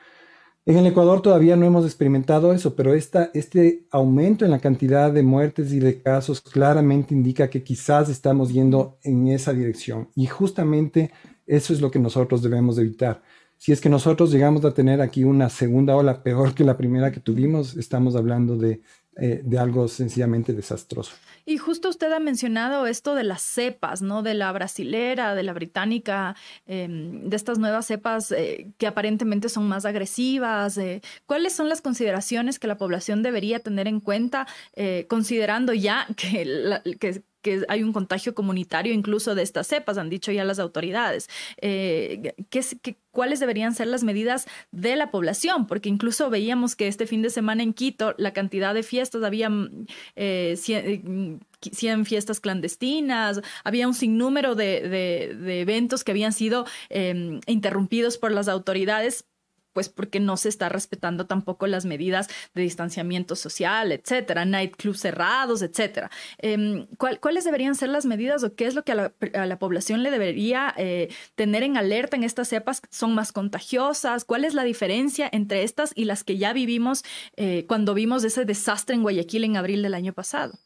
En 0.67 0.77
el 0.77 0.87
Ecuador 0.87 1.23
todavía 1.23 1.57
no 1.57 1.67
hemos 1.67 1.85
experimentado 1.85 2.53
eso, 2.53 2.77
pero 2.77 2.95
esta, 2.95 3.31
este 3.35 3.87
aumento 3.91 4.45
en 4.45 4.53
la 4.53 4.61
cantidad 4.61 5.13
de 5.13 5.23
muertes 5.23 5.73
y 5.73 5.81
de 5.81 6.01
casos 6.03 6.41
claramente 6.41 7.15
indica 7.15 7.51
que 7.51 7.65
quizás 7.65 8.09
estamos 8.09 8.53
yendo 8.53 8.99
en 9.03 9.29
esa 9.29 9.53
dirección. 9.53 10.11
Y 10.15 10.27
justamente 10.27 11.11
eso 11.47 11.73
es 11.73 11.81
lo 11.81 11.91
que 11.91 11.99
nosotros 11.99 12.43
debemos 12.43 12.79
evitar. 12.79 13.23
si 13.57 13.73
es 13.73 13.81
que 13.81 13.89
nosotros 13.91 14.31
llegamos 14.33 14.65
a 14.65 14.73
tener 14.73 15.01
aquí 15.03 15.25
una 15.25 15.51
segunda 15.51 15.97
ola 15.97 16.23
peor 16.23 16.55
que 16.55 16.65
la 16.65 16.77
primera 16.79 17.13
que 17.13 17.21
tuvimos, 17.21 17.77
estamos 17.77 18.17
hablando 18.17 18.57
de, 18.57 18.81
eh, 19.21 19.43
de 19.45 19.59
algo 19.59 19.87
sencillamente 19.89 20.53
desastroso. 20.53 21.13
Y 21.47 21.59
justo 21.59 21.89
usted 21.89 22.13
ha 22.13 22.21
mencionado 22.21 22.87
esto 22.87 23.15
de 23.15 23.25
las 23.25 23.43
cepas, 23.43 24.03
¿no? 24.03 24.23
De 24.23 24.35
la 24.35 24.53
brasilera, 24.53 25.35
de 25.35 25.43
la 25.43 25.53
británica, 25.53 26.37
em, 26.67 27.29
de 27.29 27.37
estas 27.37 27.59
nuevas 27.59 27.87
cepas 27.87 28.31
eh, 28.33 28.69
que 28.79 28.87
aparentemente 28.87 29.49
son 29.49 29.67
más 29.67 29.85
agresivas. 29.85 30.79
Eh, 30.79 31.03
¿Cuáles 31.27 31.53
son 31.53 31.69
las 31.69 31.81
consideraciones 31.81 32.59
que 32.59 32.67
la 32.67 32.79
población 32.79 33.23
debería 33.23 33.61
tener 33.61 33.89
en 33.89 34.01
cuenta, 34.01 34.47
eh, 34.75 35.07
considerando 35.09 35.73
ya 35.73 36.07
que, 36.17 36.97
que, 36.99 37.23
que 37.43 37.65
hay 37.69 37.83
un 37.83 37.93
contagio 37.93 38.35
comunitario 38.35 38.93
incluso 38.93 39.35
de 39.35 39.43
estas 39.43 39.67
cepas, 39.67 39.99
han 39.99 40.11
dicho 40.11 40.33
ya 40.33 40.45
las 40.45 40.59
autoridades. 40.59 41.29
Eh, 41.61 42.35
¿qué, 42.51 42.63
cuáles 43.11 43.41
deberían 43.41 43.75
ser 43.75 43.89
las 43.89 44.05
medidas 44.05 44.47
de 44.71 44.97
la 44.97 45.11
población? 45.11 45.67
Porque 45.67 45.89
incluso 45.89 46.31
veíamos 46.31 46.77
que 46.77 46.89
este 46.89 47.07
fin 47.07 47.23
de 47.23 47.31
semana 47.31 47.63
en 47.63 47.73
Quito 47.73 48.15
la 48.19 48.33
cantidad 48.33 48.75
de 48.75 48.83
fiestas, 48.83 49.23
había 49.23 49.51
mm, 49.51 49.87
eh, 50.17 50.55
100, 50.57 51.41
eh, 51.73 52.05
fiestas 52.05 52.41
clandestinas, 52.41 53.41
había 53.65 53.89
un 53.89 53.95
sinnúmero 53.95 54.55
de, 54.55 54.89
de, 54.89 55.61
eventos 55.61 56.05
que 56.05 56.13
habían 56.13 56.33
sido 56.33 56.67
eh, 56.89 57.41
interrumpidos 57.47 58.19
por 58.19 58.33
las 58.33 58.49
autoridades 58.49 59.25
pues 59.73 59.89
porque 59.89 60.21
no 60.21 60.37
se 60.37 60.49
está 60.49 60.69
respetando 60.69 61.27
tampoco 61.27 61.67
las 61.67 61.85
medidas 61.85 62.29
de 62.55 62.63
distanciamiento 62.63 63.37
social, 63.37 63.93
etcétera, 63.93 64.45
nightclubs 64.45 65.01
cerrados, 65.01 65.63
etcétera. 65.63 66.11
Em, 66.39 66.87
¿Cuáles 66.97 67.45
deberían 67.45 67.75
ser 67.75 67.89
las 67.89 68.07
medidas 68.07 68.43
o 68.45 68.55
qué 68.55 68.67
es 68.67 68.75
lo 68.75 68.85
que 68.85 68.93
a 68.93 69.47
la, 69.47 69.59
población 69.59 70.03
le 70.03 70.11
debería 70.11 70.75
eh, 70.77 71.09
tener 71.35 71.63
en 71.63 71.77
alerta 71.77 72.17
en 72.17 72.25
estas 72.25 72.49
cepas? 72.49 72.83
¿Son 72.91 73.15
más 73.15 73.33
contagiosas? 73.33 74.25
¿Cuál 74.25 74.45
es 74.45 74.55
la 74.55 74.65
diferencia 74.65 75.29
entre 75.31 75.63
estas 75.63 75.93
y 75.95 76.05
las 76.05 76.25
que 76.25 76.39
ya 76.39 76.53
vivimos 76.53 77.05
eh, 77.37 77.67
cuando 77.69 77.95
vimos 77.95 78.25
ese 78.25 78.45
desastre 78.45 78.95
en 78.95 79.03
Guayaquil 79.03 79.45
en 79.45 79.57
abril 79.57 79.83
del 79.83 79.95
año 79.95 80.13
pasado? 80.13 80.59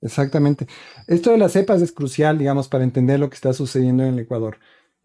Exactamente. 0.00 0.66
Esto 1.06 1.32
de 1.32 1.38
las 1.38 1.52
cepas 1.52 1.82
es 1.82 1.92
crucial, 1.92 2.38
digamos, 2.38 2.68
para 2.68 2.84
entender 2.84 3.18
lo 3.18 3.28
que 3.30 3.34
está 3.34 3.52
sucediendo 3.52 4.04
en 4.04 4.14
el 4.14 4.20
Ecuador. 4.20 4.58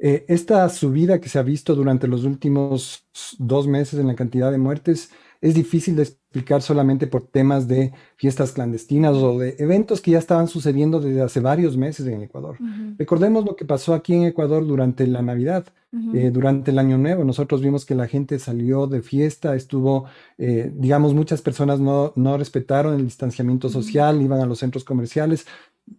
Eh, 0.03 0.25
esta 0.27 0.67
subida 0.69 1.21
que 1.21 1.29
se 1.29 1.37
ha 1.37 1.43
visto 1.43 1.75
durante 1.75 2.07
los 2.07 2.23
últimos 2.23 3.05
dos 3.37 3.67
meses 3.67 3.99
en 3.99 4.07
la 4.07 4.15
cantidad 4.15 4.51
de 4.51 4.57
muertes 4.57 5.11
es 5.41 5.53
difícil 5.53 5.95
de 5.95 6.03
explicar 6.03 6.63
solamente 6.63 7.05
por 7.05 7.27
temas 7.27 7.67
de 7.67 7.91
fiestas 8.15 8.51
clandestinas 8.51 9.15
o 9.15 9.37
de 9.37 9.55
eventos 9.59 10.01
que 10.01 10.11
ya 10.11 10.19
estaban 10.19 10.47
sucediendo 10.47 10.99
desde 10.99 11.21
hace 11.21 11.39
varios 11.39 11.77
meses 11.77 12.07
en 12.07 12.21
Ecuador. 12.21 12.57
Recordemos 12.97 13.43
lo 13.45 13.55
que 13.55 13.65
pasó 13.65 13.93
aquí 13.93 14.13
en 14.13 14.25
Ecuador 14.25 14.65
durante 14.65 15.05
la 15.07 15.21
Navidad, 15.21 15.65
eh, 16.13 16.29
durante 16.31 16.71
el 16.71 16.79
Año 16.79 16.97
Nuevo. 16.97 17.23
Nosotros 17.23 17.61
vimos 17.61 17.85
que 17.85 17.95
la 17.95 18.07
gente 18.07 18.37
salió 18.39 18.87
de 18.87 19.01
fiesta, 19.01 19.55
estuvo, 19.55 20.05
eh, 20.37 20.71
digamos, 20.73 21.13
muchas 21.13 21.41
personas 21.41 21.79
no, 21.79 22.13
no 22.15 22.37
respetaron 22.37 22.93
el 22.93 23.05
distanciamiento 23.05 23.67
social, 23.67 24.21
iban 24.21 24.41
a 24.41 24.45
los 24.45 24.59
centros 24.59 24.83
comerciales, 24.83 25.47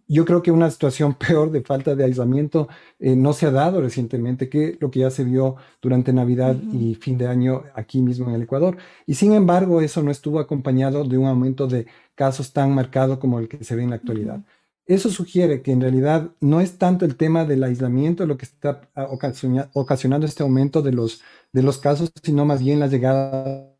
yo 0.07 0.25
creo 0.25 0.41
que 0.41 0.51
una 0.51 0.69
situación 0.71 1.13
peor 1.27 1.51
de 1.51 1.61
falta 1.61 1.95
de 1.95 2.03
aislamiento 2.03 2.67
eh, 2.99 3.15
no 3.15 3.33
se 3.33 3.45
ha 3.47 3.51
dado 3.51 3.81
recientemente 3.81 4.49
que 4.49 4.77
lo 4.79 4.91
que 4.91 4.99
ya 5.01 5.09
se 5.11 5.23
vio 5.23 5.55
durante 5.81 6.13
Navidad 6.13 6.55
y 6.71 6.95
fin 6.95 7.17
de 7.17 7.27
año 7.27 7.63
aquí 7.75 8.01
mismo 8.01 8.29
en 8.29 8.35
el 8.35 8.43
Ecuador. 8.43 8.77
Y 9.05 9.15
sin 9.15 9.33
embargo, 9.33 9.81
eso 9.81 10.03
no 10.03 10.11
estuvo 10.11 10.39
acompañado 10.39 11.03
de 11.03 11.17
un 11.17 11.27
aumento 11.27 11.67
de 11.67 11.87
casos 12.15 12.53
tan 12.53 12.73
marcado 12.73 13.19
como 13.19 13.39
el 13.39 13.47
que 13.47 13.63
se 13.63 13.75
ve 13.75 13.83
en 13.83 13.91
la 13.91 13.97
actualidad. 13.97 14.43
Eso 14.85 15.09
sugiere 15.09 15.61
que 15.61 15.71
en 15.71 15.81
realidad 15.81 16.31
no 16.41 16.59
es 16.59 16.77
tanto 16.77 17.05
el 17.05 17.15
tema 17.15 17.45
del 17.45 17.63
aislamiento 17.63 18.25
lo 18.25 18.37
que 18.37 18.45
está 18.45 18.89
ocasionando 19.73 20.25
este 20.27 20.43
aumento 20.43 20.81
de 20.81 20.91
los, 20.91 21.21
de 21.53 21.63
los 21.63 21.77
casos, 21.77 22.11
sino 22.21 22.45
más 22.45 22.61
bien 22.61 22.79
la 22.81 22.87
llegada 22.87 23.73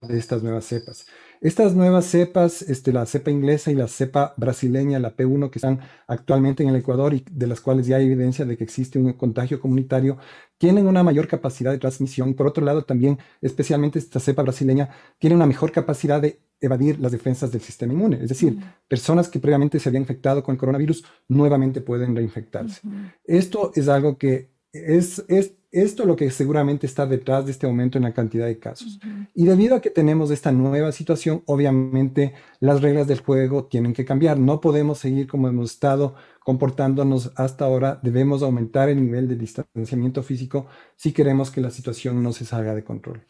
de 0.00 0.18
estas 0.18 0.42
nuevas 0.42 0.64
cepas. 0.64 1.06
Estas 1.42 1.74
nuevas 1.74 2.06
cepas, 2.06 2.62
este, 2.62 2.92
la 2.92 3.04
cepa 3.04 3.32
inglesa 3.32 3.72
y 3.72 3.74
la 3.74 3.88
cepa 3.88 4.32
brasileña, 4.36 5.00
la 5.00 5.16
P1, 5.16 5.50
que 5.50 5.58
están 5.58 5.80
actualmente 6.06 6.62
en 6.62 6.68
el 6.68 6.76
Ecuador 6.76 7.14
y 7.14 7.24
de 7.28 7.48
las 7.48 7.60
cuales 7.60 7.88
ya 7.88 7.96
hay 7.96 8.06
evidencia 8.06 8.44
de 8.44 8.56
que 8.56 8.62
existe 8.62 8.96
un 9.00 9.12
contagio 9.14 9.58
comunitario, 9.58 10.18
tienen 10.56 10.86
una 10.86 11.02
mayor 11.02 11.26
capacidad 11.26 11.72
de 11.72 11.78
transmisión. 11.78 12.34
Por 12.34 12.46
otro 12.46 12.64
lado, 12.64 12.84
también, 12.84 13.18
especialmente 13.40 13.98
esta 13.98 14.20
cepa 14.20 14.42
brasileña, 14.42 14.90
tiene 15.18 15.34
una 15.34 15.46
mejor 15.46 15.72
capacidad 15.72 16.22
de 16.22 16.38
evadir 16.60 17.00
las 17.00 17.10
defensas 17.10 17.50
del 17.50 17.60
sistema 17.60 17.92
inmune. 17.92 18.20
Es 18.22 18.28
decir, 18.28 18.56
personas 18.86 19.28
que 19.28 19.40
previamente 19.40 19.80
se 19.80 19.88
habían 19.88 20.04
infectado 20.04 20.44
con 20.44 20.52
el 20.54 20.60
coronavirus 20.60 21.04
nuevamente 21.26 21.80
pueden 21.80 22.14
reinfectarse. 22.14 22.82
Esto 23.24 23.72
es 23.74 23.88
algo 23.88 24.16
que 24.16 24.52
es, 24.72 25.24
es 25.26 25.54
esto 25.72 26.04
lo 26.04 26.16
que 26.16 26.30
seguramente 26.30 26.86
está 26.86 27.06
detrás 27.06 27.46
de 27.46 27.52
este 27.52 27.66
aumento 27.66 27.96
en 27.96 28.04
la 28.04 28.12
cantidad 28.12 28.46
de 28.46 28.58
casos. 28.58 29.00
Y 29.34 29.46
debido 29.46 29.74
a 29.74 29.80
que 29.80 29.88
tenemos 29.88 30.30
esta 30.30 30.52
nueva 30.52 30.92
situación, 30.92 31.42
obviamente 31.46 32.34
las 32.60 32.82
reglas 32.82 33.06
del 33.06 33.20
juego 33.20 33.64
tienen 33.64 33.94
que 33.94 34.04
cambiar. 34.04 34.38
No 34.38 34.60
podemos 34.60 34.98
seguir 34.98 35.26
como 35.26 35.48
hemos 35.48 35.72
estado 35.72 36.14
comportándonos 36.44 37.32
hasta 37.36 37.64
ahora. 37.64 38.00
Debemos 38.02 38.42
aumentar 38.42 38.88
el 38.88 39.04
nivel 39.04 39.28
de 39.28 39.36
distanciamiento 39.36 40.22
físico 40.22 40.66
si 40.96 41.12
queremos 41.12 41.50
que 41.50 41.60
la 41.60 41.70
situación 41.70 42.22
no 42.22 42.32
se 42.32 42.44
salga 42.44 42.74
de 42.74 42.84
control. 42.84 43.24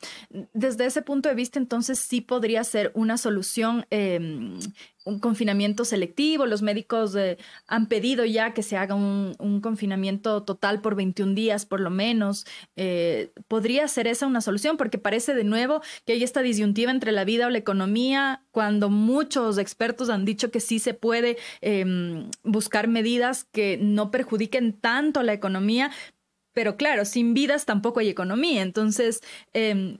Desde 0.52 0.86
ese 0.86 1.02
punto 1.02 1.28
de 1.28 1.34
vista, 1.34 1.58
entonces 1.58 1.98
sí 1.98 2.20
podría 2.20 2.64
ser 2.64 2.92
una 2.94 3.16
solución 3.18 3.86
em, 3.90 4.58
un 5.04 5.18
confinamiento 5.18 5.84
selectivo. 5.84 6.46
Los 6.46 6.62
médicos 6.62 7.14
eh, 7.16 7.38
han 7.66 7.86
pedido 7.86 8.24
ya 8.24 8.54
que 8.54 8.62
se 8.62 8.76
haga 8.76 8.94
un, 8.94 9.32
confinamiento 9.62 10.42
total 10.42 10.80
por 10.80 10.94
21 10.94 11.34
días, 11.34 11.66
por 11.66 11.80
lo 11.80 11.90
menos. 11.90 12.46
Eh, 12.76 13.32
¿Podría 13.48 13.86
ser 13.88 14.06
esa 14.06 14.26
una 14.26 14.40
solución? 14.40 14.76
Porque 14.76 14.98
parece 14.98 15.34
de 15.34 15.44
nuevo 15.44 15.82
que 16.04 16.14
hay 16.14 16.22
esta 16.22 16.42
disyuntiva 16.42 16.90
entre 16.90 17.12
la 17.12 17.24
vida 17.24 17.46
o 17.46 17.50
la 17.50 17.58
economía, 17.58 18.44
cuando 18.50 18.88
muchos 18.88 19.58
expertos 19.58 20.08
han 20.10 20.24
dicho 20.24 20.50
que 20.50 20.60
sí 20.60 20.78
se 20.78 20.94
puede 20.94 21.36
em, 21.60 22.30
buscar 22.44 22.88
medidas 22.88 23.01
que 23.44 23.78
no 23.80 24.10
perjudiquen 24.10 24.72
tanto 24.72 25.22
la 25.22 25.32
economía, 25.32 25.90
pero 26.52 26.76
claro, 26.76 27.04
sin 27.04 27.34
vidas 27.34 27.64
tampoco 27.64 28.00
hay 28.00 28.08
economía. 28.08 28.62
Entonces, 28.62 29.22
em, 29.52 29.98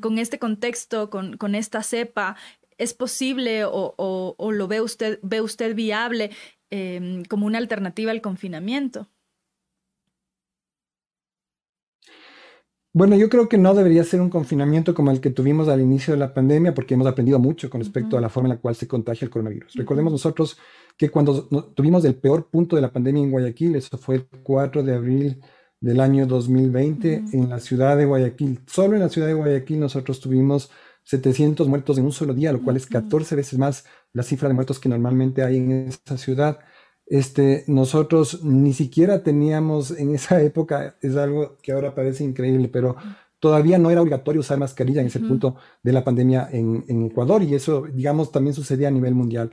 con 0.00 0.18
este 0.18 0.38
contexto, 0.38 1.10
con, 1.10 1.36
con, 1.38 1.54
esta 1.54 1.82
cepa, 1.82 2.36
¿Es 2.78 2.94
posible 2.94 3.64
o, 3.64 4.52
lo 4.52 4.68
ve 4.68 4.80
usted, 4.80 5.18
ve 5.22 5.40
usted 5.40 5.74
viable 5.74 6.30
em, 6.70 7.24
como 7.24 7.46
una 7.46 7.58
alternativa 7.58 8.10
al 8.10 8.20
confinamiento? 8.20 9.08
Bueno, 12.96 13.16
yo 13.16 13.28
creo 13.28 13.48
que 13.48 13.58
no 13.58 13.74
debería 13.74 14.04
ser 14.04 14.20
un 14.20 14.30
confinamiento 14.30 14.94
como 14.94 15.10
el 15.10 15.20
que 15.20 15.30
tuvimos 15.30 15.66
al 15.66 15.80
inicio 15.80 16.14
de 16.14 16.20
la 16.20 16.32
pandemia, 16.32 16.74
porque 16.74 16.94
hemos 16.94 17.08
aprendido 17.08 17.40
mucho 17.40 17.68
con 17.68 17.80
respecto 17.80 18.16
a 18.16 18.20
la 18.20 18.28
forma 18.28 18.50
en 18.50 18.54
la 18.54 18.60
cual 18.60 18.76
se 18.76 18.86
contagia 18.86 19.24
el 19.24 19.32
coronavirus. 19.32 19.74
Recordemos 19.74 20.12
nosotros 20.12 20.56
que 20.96 21.10
cuando 21.10 21.44
tuvimos 21.74 22.04
el 22.04 22.14
peor 22.14 22.48
punto 22.48 22.76
de 22.76 22.82
la 22.82 22.92
pandemia 22.92 23.24
en 23.24 23.32
Guayaquil, 23.32 23.74
eso 23.74 23.98
fue 23.98 24.14
el 24.14 24.26
4 24.44 24.84
de 24.84 24.94
abril 24.94 25.40
del 25.80 25.98
año 25.98 26.24
2020, 26.24 27.24
en 27.32 27.50
la 27.50 27.58
ciudad 27.58 27.96
de 27.96 28.04
Guayaquil, 28.04 28.60
solo 28.68 28.94
en 28.94 29.00
la 29.00 29.08
ciudad 29.08 29.26
de 29.26 29.34
Guayaquil 29.34 29.80
nosotros 29.80 30.20
tuvimos 30.20 30.70
700 31.02 31.66
muertos 31.66 31.98
en 31.98 32.04
un 32.04 32.12
solo 32.12 32.32
día, 32.32 32.52
lo 32.52 32.62
cual 32.62 32.76
es 32.76 32.86
14 32.86 33.34
veces 33.34 33.58
más 33.58 33.86
la 34.12 34.22
cifra 34.22 34.46
de 34.46 34.54
muertos 34.54 34.78
que 34.78 34.88
normalmente 34.88 35.42
hay 35.42 35.56
en 35.56 35.88
esa 35.88 36.16
ciudad. 36.16 36.60
Este, 37.06 37.64
nosotros 37.66 38.42
ni 38.44 38.72
siquiera 38.72 39.22
teníamos 39.22 39.90
en 39.90 40.14
esa 40.14 40.40
época, 40.42 40.96
es 41.02 41.16
algo 41.16 41.58
que 41.62 41.72
ahora 41.72 41.94
parece 41.94 42.24
increíble, 42.24 42.68
pero 42.68 42.96
todavía 43.40 43.78
no 43.78 43.90
era 43.90 44.00
obligatorio 44.00 44.40
usar 44.40 44.58
mascarilla 44.58 45.02
en 45.02 45.08
ese 45.08 45.20
punto 45.20 45.56
de 45.82 45.92
la 45.92 46.02
pandemia 46.02 46.48
en, 46.50 46.84
en, 46.88 47.04
Ecuador 47.04 47.42
y 47.42 47.54
eso, 47.54 47.82
digamos, 47.92 48.32
también 48.32 48.54
sucedía 48.54 48.88
a 48.88 48.90
nivel 48.90 49.14
mundial. 49.14 49.50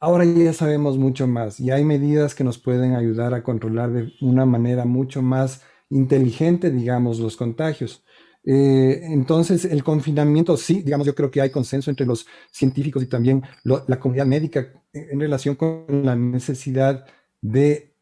Ahora 0.00 0.24
ya 0.24 0.52
sabemos 0.54 0.96
mucho 0.96 1.26
más 1.26 1.60
y 1.60 1.70
hay 1.70 1.84
medidas 1.84 2.34
que 2.34 2.44
nos 2.44 2.58
pueden 2.58 2.94
ayudar 2.94 3.34
a 3.34 3.42
controlar 3.42 3.92
de 3.92 4.12
una 4.22 4.46
manera 4.46 4.86
mucho 4.86 5.20
más 5.20 5.62
inteligente, 5.90 6.70
digamos, 6.70 7.18
los 7.18 7.36
contagios. 7.36 8.02
Eh, 8.50 9.02
entonces, 9.02 9.66
el 9.66 9.84
confinamiento, 9.84 10.56
sí, 10.56 10.80
digamos, 10.80 11.06
yo 11.06 11.14
creo 11.14 11.30
que 11.30 11.42
hay 11.42 11.50
consenso 11.50 11.90
entre 11.90 12.06
los 12.06 12.26
científicos 12.50 13.02
y 13.02 13.06
también 13.06 13.42
la 13.62 14.00
comunidad 14.00 14.24
médica 14.24 14.72
en 14.94 15.20
relación 15.20 15.54
con 15.54 15.84
la 16.02 16.16
necesidad 16.16 17.04
de 17.42 17.94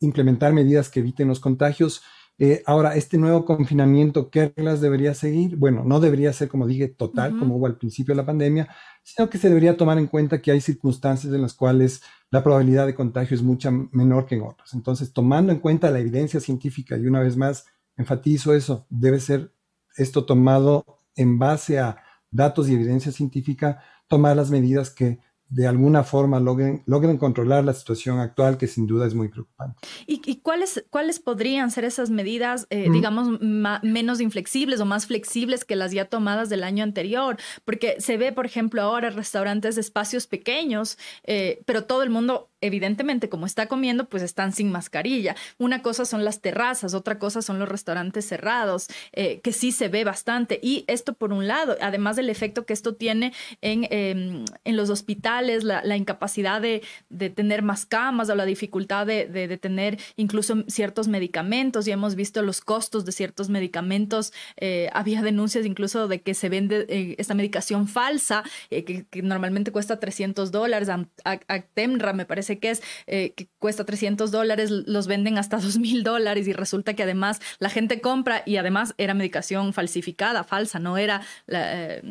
implementar 0.00 0.52
medidas 0.52 0.90
que 0.90 0.98
eviten 0.98 1.28
los 1.28 1.38
contagios. 1.38 2.02
Eh, 2.36 2.64
ahora, 2.66 2.96
este 2.96 3.16
nuevo 3.16 3.44
confinamiento, 3.44 4.28
¿qué 4.28 4.52
reglas 4.56 4.80
debería 4.80 5.14
seguir? 5.14 5.54
Bueno, 5.54 5.84
no 5.84 6.00
debería 6.00 6.32
ser, 6.32 6.48
como 6.48 6.66
dije, 6.66 6.88
total, 6.88 7.38
como 7.38 7.54
hubo 7.54 7.66
al 7.66 7.78
principio 7.78 8.12
de 8.12 8.22
la 8.22 8.26
pandemia, 8.26 8.68
sino 9.04 9.30
que 9.30 9.38
se 9.38 9.48
debería 9.48 9.76
tomar 9.76 9.98
en 9.98 10.08
cuenta 10.08 10.42
que 10.42 10.50
hay 10.50 10.60
circunstancias 10.60 11.32
en 11.32 11.42
las 11.42 11.54
cuales 11.54 12.02
la 12.32 12.42
probabilidad 12.42 12.86
de 12.86 12.96
contagio 12.96 13.36
es 13.36 13.42
mucha 13.42 13.70
menor 13.70 14.26
que 14.26 14.34
en 14.34 14.42
otras. 14.42 14.74
Entonces, 14.74 15.12
tomando 15.12 15.52
en 15.52 15.60
cuenta 15.60 15.92
la 15.92 16.00
evidencia 16.00 16.40
científica, 16.40 16.98
y 16.98 17.06
una 17.06 17.20
vez 17.20 17.36
más 17.36 17.66
enfatizo 17.96 18.52
eso, 18.52 18.84
debe 18.90 19.20
ser 19.20 19.55
esto 19.96 20.24
tomado 20.24 20.84
en 21.14 21.38
base 21.38 21.78
a 21.78 22.02
datos 22.30 22.68
y 22.68 22.74
evidencia 22.74 23.12
científica, 23.12 23.82
tomar 24.08 24.36
las 24.36 24.50
medidas 24.50 24.90
que 24.90 25.20
de 25.48 25.66
alguna 25.66 26.02
forma 26.02 26.40
logren, 26.40 26.82
logren 26.86 27.18
controlar 27.18 27.64
la 27.64 27.72
situación 27.72 28.18
actual, 28.18 28.58
que 28.58 28.66
sin 28.66 28.86
duda 28.86 29.06
es 29.06 29.14
muy 29.14 29.28
preocupante. 29.28 29.76
¿Y, 30.06 30.40
cuáles, 30.40 30.84
cuáles 30.90 31.20
podrían 31.20 31.70
ser 31.70 31.84
esas 31.84 32.10
medidas, 32.10 32.66
eh, 32.70 32.88
digamos, 32.90 33.40
menos 33.40 34.20
inflexibles 34.20 34.80
o 34.80 34.84
más 34.84 35.06
flexibles 35.06 35.64
que 35.64 35.76
las 35.76 35.92
ya 35.92 36.06
tomadas 36.06 36.48
del 36.48 36.64
año 36.64 36.82
anterior? 36.82 37.36
Porque 37.64 37.96
se 38.00 38.16
ve, 38.16 38.32
por 38.32 38.44
ejemplo, 38.44 38.82
ahora 38.82 39.10
restaurantes 39.10 39.76
de 39.76 39.82
espacios 39.82 40.26
pequeños, 40.26 40.98
eh, 41.24 41.62
pero 41.64 41.84
todo 41.84 42.02
el 42.02 42.10
mundo 42.10 42.50
evidentemente 42.66 43.28
como 43.28 43.46
está 43.46 43.66
comiendo, 43.66 44.08
pues 44.08 44.22
están 44.22 44.52
sin 44.52 44.70
mascarilla. 44.70 45.36
Una 45.58 45.82
cosa 45.82 46.04
son 46.04 46.24
las 46.24 46.40
terrazas, 46.40 46.94
otra 46.94 47.18
cosa 47.18 47.42
son 47.42 47.58
los 47.58 47.68
restaurantes 47.68 48.26
cerrados, 48.26 48.88
eh, 49.12 49.40
que 49.40 49.52
sí 49.52 49.72
se 49.72 49.88
ve 49.88 50.04
bastante. 50.04 50.58
Y 50.62 50.84
esto 50.86 51.14
por 51.14 51.32
un 51.32 51.46
lado, 51.46 51.76
además 51.80 52.16
del 52.16 52.30
efecto 52.30 52.66
que 52.66 52.72
esto 52.72 52.94
tiene 52.94 53.32
en, 53.60 53.86
em, 53.90 54.44
en 54.64 54.76
los 54.76 54.90
hospitales, 54.90 55.64
la, 55.64 55.96
incapacidad 55.96 56.60
de, 56.60 56.82
de, 57.08 57.30
tener 57.30 57.62
más 57.62 57.86
camas 57.86 58.28
o 58.28 58.34
la 58.34 58.44
dificultad 58.44 59.06
de, 59.06 59.26
de, 59.26 59.56
tener 59.56 59.98
incluso 60.16 60.64
ciertos 60.68 61.08
medicamentos. 61.08 61.86
Ya 61.86 61.94
hemos 61.94 62.14
visto 62.14 62.42
los 62.42 62.60
costos 62.60 63.04
de 63.04 63.12
ciertos 63.12 63.48
medicamentos. 63.48 64.32
Eh, 64.56 64.90
había 64.92 65.22
denuncias 65.22 65.64
incluso 65.64 66.08
de 66.08 66.20
que 66.20 66.34
se 66.34 66.48
vende 66.48 66.86
eh, 66.88 67.14
esta 67.18 67.34
medicación 67.34 67.88
falsa, 67.88 68.42
que, 68.68 69.06
normalmente 69.22 69.72
cuesta 69.72 69.98
300 69.98 70.50
dólares. 70.50 70.88
Actemra 71.24 72.12
me 72.12 72.26
parece 72.26 72.55
es, 72.62 72.82
eh, 73.06 73.32
que 73.36 73.48
cuesta 73.58 73.84
300 73.84 74.30
dólares, 74.30 74.70
los 74.70 75.06
venden 75.06 75.38
hasta 75.38 75.56
2 75.66 75.78
mil 75.78 76.02
dólares 76.02 76.48
y 76.48 76.52
resulta 76.52 76.94
que 76.94 77.02
además 77.02 77.40
la 77.58 77.70
gente 77.70 78.00
compra 78.00 78.42
y 78.46 78.56
además 78.56 78.94
era 78.98 79.14
medicación 79.14 79.72
falsificada, 79.72 80.44
falsa, 80.44 80.78
no 80.78 80.98
era 80.98 81.22
eh, 81.48 82.02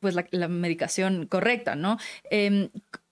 pues 0.00 0.14
la, 0.14 0.48
medicación 0.48 1.26
correcta, 1.26 1.74
¿no? 1.74 1.98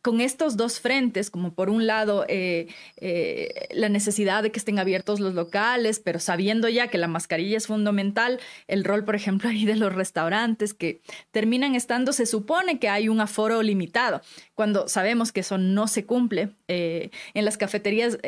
Con 0.04 0.20
estos 0.20 0.58
dos 0.58 0.80
frentes, 0.80 1.30
como 1.30 1.54
por 1.54 1.70
un 1.70 1.86
lado 1.86 2.26
eh, 2.28 2.66
eh, 2.98 3.68
la 3.70 3.88
necesidad 3.88 4.42
de 4.42 4.52
que 4.52 4.58
estén 4.58 4.78
abiertos 4.78 5.18
los 5.18 5.32
locales, 5.32 5.98
pero 5.98 6.20
sabiendo 6.20 6.68
ya 6.68 6.88
que 6.88 6.98
la 6.98 7.08
mascarilla 7.08 7.56
es 7.56 7.68
fundamental, 7.68 8.38
el 8.68 8.84
rol, 8.84 9.06
por 9.06 9.14
ejemplo, 9.14 9.48
ahí 9.48 9.64
de 9.64 9.76
los 9.76 9.94
restaurantes 9.94 10.74
que 10.74 11.00
terminan 11.30 11.74
estando, 11.74 12.12
se 12.12 12.26
supone 12.26 12.78
que 12.78 12.90
hay 12.90 13.08
un 13.08 13.18
aforo 13.18 13.62
limitado, 13.62 14.20
cuando 14.54 14.88
sabemos 14.88 15.32
que 15.32 15.40
eso 15.40 15.56
no 15.56 15.88
se 15.88 16.04
cumple. 16.04 16.50
Eh, 16.68 17.08
en 17.32 17.46
las 17.46 17.56
cafeterías, 17.56 18.18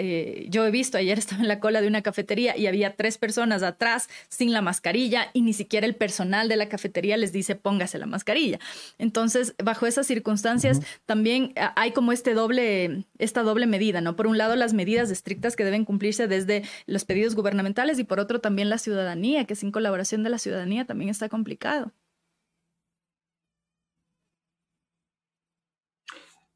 yo 0.49 0.65
he 0.67 0.71
visto, 0.71 0.97
ayer 0.97 1.19
estaba 1.19 1.43
en 1.43 1.49
la 1.49 1.61
cola 1.61 1.83
de 1.83 1.89
una 1.89 2.01
cafetería 2.01 2.57
y 2.57 2.69
había 2.69 2.97
tres 2.97 3.19
personas 3.19 3.63
atrás 3.63 4.09
sin 4.31 4.55
la 4.55 4.63
mascarilla 4.63 5.29
y 5.35 5.43
ni 5.43 5.53
siquiera 5.53 5.87
el 5.87 5.95
personal 5.95 6.49
de 6.49 6.57
la 6.57 6.71
cafetería 6.71 7.19
les 7.19 7.33
dice 7.33 7.55
póngase 7.55 7.99
la 7.99 8.07
mascarilla. 8.07 8.61
Entonces, 8.97 9.55
bajo 9.63 9.87
esas 9.87 10.07
circunstancias, 10.07 10.81
también 11.05 11.53
hay 11.77 11.93
como 11.93 12.13
este 12.13 12.35
doble, 12.35 13.07
esta 13.19 13.43
doble 13.43 13.67
medida, 13.67 14.01
¿no? 14.01 14.17
Por 14.17 14.27
un 14.27 14.39
lado, 14.39 14.57
las 14.57 14.75
medidas 14.75 15.11
estrictas 15.11 15.57
que 15.57 15.65
deben 15.65 15.85
cumplirse 15.85 16.29
desde 16.29 16.63
los 16.87 17.05
pedidos 17.05 17.35
gubernamentales 17.35 17.99
y 17.99 18.05
por 18.05 18.21
otro 18.21 18.41
también 18.41 18.71
la 18.71 18.79
ciudadanía, 18.79 19.45
que 19.47 19.57
sin 19.57 19.73
colaboración 19.73 20.23
de 20.23 20.31
la 20.31 20.39
ciudadanía 20.39 20.87
también 20.87 21.11
está 21.11 21.29
complicado. 21.29 21.93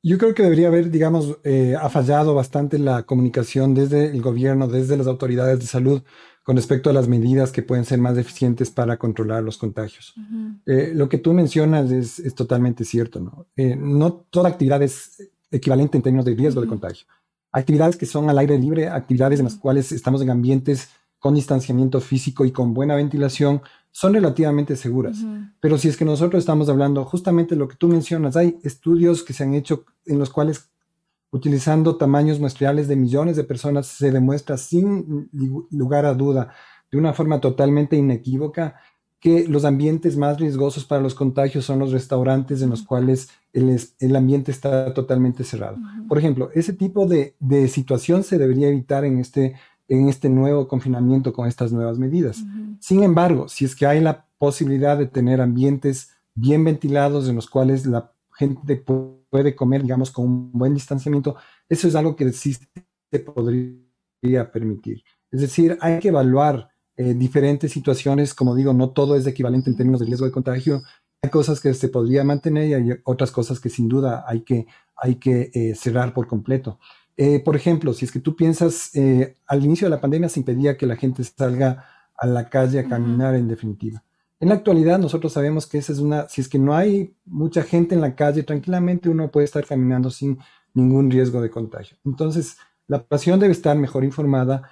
Yo 0.02 0.16
creo 0.16 0.34
que 0.34 0.42
debería 0.42 0.68
haber, 0.68 0.90
digamos, 0.90 1.38
eh, 1.44 1.76
ha 1.78 1.90
fallado 1.90 2.34
bastante 2.34 2.78
la 2.78 3.02
comunicación 3.02 3.74
desde 3.74 4.06
el 4.06 4.22
gobierno, 4.22 4.66
desde 4.66 4.96
las 4.96 5.06
autoridades 5.06 5.60
de 5.60 5.66
salud 5.66 6.02
con 6.50 6.56
respecto 6.56 6.90
a 6.90 6.92
las 6.92 7.06
medidas 7.06 7.52
que 7.52 7.62
pueden 7.62 7.84
ser 7.84 8.00
más 8.00 8.18
eficientes 8.18 8.72
para 8.72 8.96
controlar 8.96 9.44
los 9.44 9.56
contagios. 9.56 10.14
Eh, 10.66 10.90
lo 10.92 11.08
que 11.08 11.18
tú 11.18 11.32
mencionas 11.32 11.92
es, 11.92 12.34
totalmente 12.34 12.84
cierto, 12.84 13.20
¿no? 13.20 13.46
Eh, 13.54 13.76
no 13.76 14.14
toda 14.14 14.48
actividad 14.48 14.82
es 14.82 15.30
equivalente 15.52 15.96
en 15.96 16.02
términos 16.02 16.24
de 16.24 16.34
riesgo 16.34 16.60
de 16.60 16.66
contagio. 16.66 17.06
Actividades 17.52 17.96
que 17.96 18.04
son 18.04 18.28
al 18.28 18.36
aire 18.36 18.58
libre, 18.58 18.88
actividades 18.88 19.38
en 19.38 19.44
las 19.44 19.54
cuales 19.54 19.92
estamos 19.92 20.22
en 20.22 20.30
ambientes 20.30 20.88
con 21.20 21.36
distanciamiento 21.36 22.00
físico 22.00 22.44
y 22.44 22.50
con 22.50 22.74
buena 22.74 22.96
ventilación, 22.96 23.62
son 23.92 24.14
relativamente 24.14 24.74
seguras. 24.74 25.18
Pero 25.60 25.78
si 25.78 25.86
es 25.86 25.96
que 25.96 26.04
nosotros 26.04 26.40
estamos 26.40 26.68
hablando 26.68 27.04
justamente 27.04 27.54
lo 27.54 27.68
que 27.68 27.76
tú 27.76 27.86
mencionas, 27.86 28.36
hay 28.36 28.58
estudios 28.64 29.22
que 29.22 29.34
se 29.34 29.44
han 29.44 29.54
hecho 29.54 29.84
en 30.04 30.18
los 30.18 30.30
cuales 30.30 30.68
utilizando 31.32 31.96
tamaños 31.96 32.40
muestrales 32.40 32.88
de 32.88 32.96
millones 32.96 33.36
de 33.36 33.44
personas, 33.44 33.86
se 33.86 34.10
demuestra 34.10 34.56
sin 34.56 35.28
lugar 35.70 36.04
a 36.04 36.14
duda, 36.14 36.52
de 36.90 36.98
una 36.98 37.12
forma 37.12 37.40
totalmente 37.40 37.96
inequívoca, 37.96 38.76
que 39.20 39.46
los 39.46 39.64
ambientes 39.64 40.16
más 40.16 40.40
riesgosos 40.40 40.86
para 40.86 41.02
los 41.02 41.14
contagios 41.14 41.66
son 41.66 41.78
los 41.78 41.92
restaurantes 41.92 42.62
en 42.62 42.70
los 42.70 42.82
cuales 42.82 43.28
el, 43.52 44.16
ambiente 44.16 44.50
está 44.50 44.94
totalmente 44.94 45.44
cerrado. 45.44 45.76
Por 46.08 46.18
ejemplo, 46.18 46.50
ese 46.54 46.72
tipo 46.72 47.06
de, 47.06 47.34
situación 47.68 48.24
se 48.24 48.38
debería 48.38 48.68
evitar 48.68 49.04
en 49.04 49.18
este, 49.18 49.56
en 49.88 50.08
este 50.08 50.30
nuevo 50.30 50.66
confinamiento 50.66 51.34
con 51.34 51.46
estas 51.46 51.70
nuevas 51.70 51.98
medidas. 51.98 52.42
Sin 52.80 53.02
embargo, 53.02 53.48
si 53.48 53.66
es 53.66 53.76
que 53.76 53.86
hay 53.86 54.00
la 54.00 54.24
posibilidad 54.38 54.96
de 54.96 55.06
tener 55.06 55.42
ambientes 55.42 56.12
bien 56.34 56.64
ventilados 56.64 57.28
en 57.28 57.36
los 57.36 57.48
cuales 57.48 57.84
la 57.84 58.12
gente 58.32 58.76
puede 58.76 59.19
comer, 59.54 59.82
digamos, 59.82 60.10
con 60.10 60.26
un 60.26 60.52
buen 60.52 60.74
distanciamiento, 60.74 61.36
eso 61.68 61.88
es 61.88 61.94
algo 61.94 62.16
que 62.16 62.32
sí 62.32 62.56
se 63.10 63.20
podría 63.20 64.50
permitir. 64.52 65.02
Es 65.30 65.40
decir, 65.40 65.78
hay 65.80 65.98
que 66.00 66.08
evaluar 66.08 66.68
eh, 66.96 67.14
diferentes 67.14 67.72
situaciones, 67.72 68.34
como 68.34 68.54
digo, 68.54 68.72
no 68.72 68.90
todo 68.90 69.16
es 69.16 69.26
equivalente 69.26 69.70
en 69.70 69.76
términos 69.76 70.00
de 70.00 70.06
riesgo 70.06 70.26
de 70.26 70.32
contagio. 70.32 70.82
Hay 71.22 71.30
cosas 71.30 71.60
que 71.60 71.72
se 71.74 71.88
podría 71.88 72.24
mantener 72.24 72.68
y 72.68 72.74
hay 72.74 72.90
otras 73.04 73.30
cosas 73.30 73.60
que 73.60 73.68
sin 73.68 73.88
duda 73.88 74.24
hay 74.26 74.42
que, 74.42 74.66
hay 74.96 75.16
que 75.16 75.50
eh, 75.54 75.74
cerrar 75.74 76.12
por 76.12 76.26
completo. 76.26 76.78
Eh, 77.16 77.40
por 77.40 77.54
ejemplo, 77.54 77.92
si 77.92 78.04
es 78.04 78.12
que 78.12 78.20
tú 78.20 78.34
piensas, 78.34 78.92
al 79.46 79.64
inicio 79.64 79.86
de 79.86 79.90
la 79.90 80.00
pandemia 80.00 80.28
se 80.28 80.40
impedía 80.40 80.76
que 80.76 80.86
la 80.86 80.96
gente 80.96 81.22
salga 81.22 81.84
a 82.16 82.26
la 82.26 82.48
calle 82.48 82.80
a 82.80 82.88
caminar 82.88 83.34
en 83.34 83.48
definitiva. 83.48 84.02
En 84.40 84.48
la 84.48 84.54
actualidad 84.54 84.98
nosotros 84.98 85.34
sabemos 85.34 85.66
que 85.66 85.76
esa 85.76 85.92
es 85.92 85.98
una, 85.98 86.26
si 86.28 86.40
es 86.40 86.48
que 86.48 86.58
no 86.58 86.74
hay 86.74 87.14
mucha 87.26 87.62
gente 87.62 87.94
en 87.94 88.00
la 88.00 88.14
calle, 88.16 88.42
tranquilamente 88.42 89.10
uno 89.10 89.30
puede 89.30 89.44
estar 89.44 89.66
caminando 89.66 90.10
sin 90.10 90.38
ningún 90.72 91.10
riesgo 91.10 91.42
de 91.42 91.50
contagio. 91.50 91.98
Entonces, 92.06 92.56
la 92.86 93.02
población 93.02 93.38
debe 93.38 93.52
estar 93.52 93.76
mejor 93.76 94.02
informada 94.02 94.70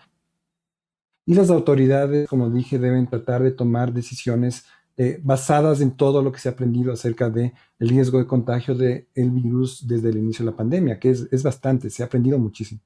y 1.27 1.35
las 1.35 1.51
autoridades, 1.51 2.27
como 2.29 2.49
dije, 2.49 2.79
deben 2.79 3.07
tratar 3.07 3.43
de 3.43 3.51
tomar 3.51 3.93
decisiones 3.93 4.65
eh, 4.97 5.21
basadas 5.23 5.83
en 5.83 5.91
todo 5.91 6.23
lo 6.23 6.33
que 6.33 6.41
se 6.41 6.49
ha 6.49 6.53
aprendido 6.53 6.91
acerca 6.91 7.29
del 7.29 7.53
riesgo 7.79 8.19
de 8.19 8.27
contagio 8.27 8.75
del 8.75 9.07
virus 9.15 9.87
desde 9.87 10.09
el 10.09 10.17
inicio 10.17 10.47
de 10.47 10.51
la 10.51 10.57
pandemia, 10.57 10.99
que 10.99 11.11
es, 11.11 11.29
es 11.31 11.43
bastante, 11.43 11.91
se 11.91 12.03
ha 12.03 12.07
aprendido 12.07 12.39
muchísimo. 12.39 12.81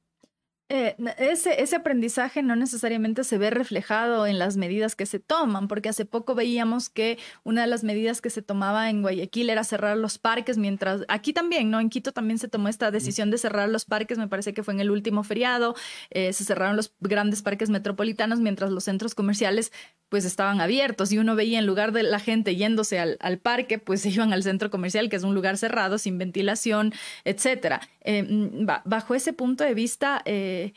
Eh, 0.74 0.96
ese, 1.18 1.60
ese 1.60 1.76
aprendizaje 1.76 2.42
no 2.42 2.56
necesariamente 2.56 3.24
se 3.24 3.36
ve 3.36 3.50
reflejado 3.50 4.26
en 4.26 4.38
las 4.38 4.56
medidas 4.56 4.96
que 4.96 5.04
se 5.04 5.18
toman, 5.18 5.68
porque 5.68 5.90
hace 5.90 6.06
poco 6.06 6.34
veíamos 6.34 6.88
que 6.88 7.18
una 7.44 7.60
de 7.60 7.66
las 7.66 7.84
medidas 7.84 8.22
que 8.22 8.30
se 8.30 8.40
tomaba 8.40 8.88
en 8.88 9.02
Guayaquil 9.02 9.50
era 9.50 9.64
cerrar 9.64 9.98
los 9.98 10.16
parques, 10.16 10.56
mientras 10.56 11.02
aquí 11.08 11.34
también, 11.34 11.70
¿no? 11.70 11.78
En 11.78 11.90
Quito 11.90 12.12
también 12.12 12.38
se 12.38 12.48
tomó 12.48 12.68
esta 12.68 12.90
decisión 12.90 13.30
de 13.30 13.36
cerrar 13.36 13.68
los 13.68 13.84
parques, 13.84 14.16
me 14.16 14.28
parece 14.28 14.54
que 14.54 14.62
fue 14.62 14.72
en 14.72 14.80
el 14.80 14.90
último 14.90 15.24
feriado, 15.24 15.74
eh, 16.08 16.32
se 16.32 16.42
cerraron 16.42 16.74
los 16.74 16.94
grandes 17.00 17.42
parques 17.42 17.68
metropolitanos, 17.68 18.40
mientras 18.40 18.70
los 18.70 18.84
centros 18.84 19.14
comerciales 19.14 19.72
pues 20.12 20.26
estaban 20.26 20.60
abiertos 20.60 21.10
y 21.10 21.16
uno 21.16 21.34
veía 21.34 21.58
en 21.58 21.64
lugar 21.64 21.92
de 21.92 22.02
la 22.02 22.18
gente 22.18 22.54
yéndose 22.54 22.98
al, 22.98 23.38
parque, 23.38 23.78
pues 23.78 24.02
se 24.02 24.10
iban 24.10 24.34
al 24.34 24.42
centro 24.42 24.70
comercial, 24.70 25.08
que 25.08 25.16
es 25.16 25.22
un 25.22 25.34
lugar 25.34 25.56
cerrado, 25.56 25.96
sin 25.96 26.18
ventilación. 26.18 26.92
Eh, 27.24 28.22
mm, 28.22 28.66
bajo 28.84 29.14
ese 29.14 29.32
punto 29.32 29.64
de 29.64 29.72
vista, 29.72 30.20
eh, 30.26 30.74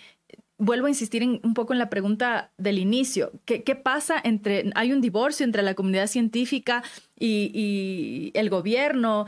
vuelvo 0.58 0.86
a 0.86 0.90
insistir 0.90 1.22
un 1.22 1.54
poco 1.54 1.74
en 1.74 1.80
la 1.80 1.90
pregunta 1.90 2.54
del 2.58 2.80
inicio. 2.80 3.34
¿Qué, 3.44 3.76
pasa 3.76 4.22
entre, 4.24 4.72
hay 4.74 4.94
un 4.94 5.02
divorcio 5.02 5.44
entre 5.44 5.64
la 5.64 5.74
comunidad 5.74 6.08
científica 6.08 6.82
y, 7.20 7.52
y 7.54 8.40
el 8.40 8.50
gobierno? 8.50 9.26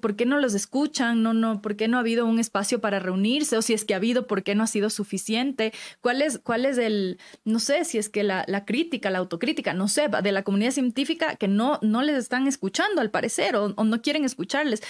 Por 0.00 0.16
qué 0.16 0.26
no 0.26 0.38
los 0.38 0.54
escuchan, 0.54 1.22
no, 1.22 1.34
no, 1.34 1.60
por 1.60 1.76
qué 1.76 1.88
no 1.88 1.96
ha 1.96 2.00
habido 2.00 2.26
un 2.26 2.38
espacio 2.38 2.80
para 2.80 3.00
reunirse, 3.00 3.56
o 3.56 3.62
si 3.62 3.72
es 3.72 3.84
que 3.84 3.94
ha 3.94 3.96
habido, 3.96 4.26
por 4.26 4.42
qué 4.42 4.54
no 4.54 4.62
ha 4.62 4.66
sido 4.66 4.90
suficiente, 4.90 5.72
cuál 6.00 6.22
es, 6.22 6.38
cuál 6.38 6.64
es 6.66 6.78
el, 6.78 7.18
no 7.44 7.58
sé, 7.58 7.84
si 7.84 7.98
es 7.98 8.08
que 8.08 8.22
la, 8.22 8.44
crítica, 8.64 9.10
la 9.10 9.18
autocrítica, 9.18 9.74
no 9.74 9.88
sé, 9.88 10.08
de 10.22 10.32
la 10.32 10.42
comunidad 10.42 10.70
científica 10.70 11.36
que 11.36 11.48
no, 11.48 11.78
no 11.82 12.02
les 12.02 12.16
están 12.16 12.46
escuchando 12.46 13.00
al 13.00 13.10
parecer 13.10 13.56
o, 13.56 13.68
no 13.68 14.02
quieren 14.02 14.24
escucharles. 14.24 14.82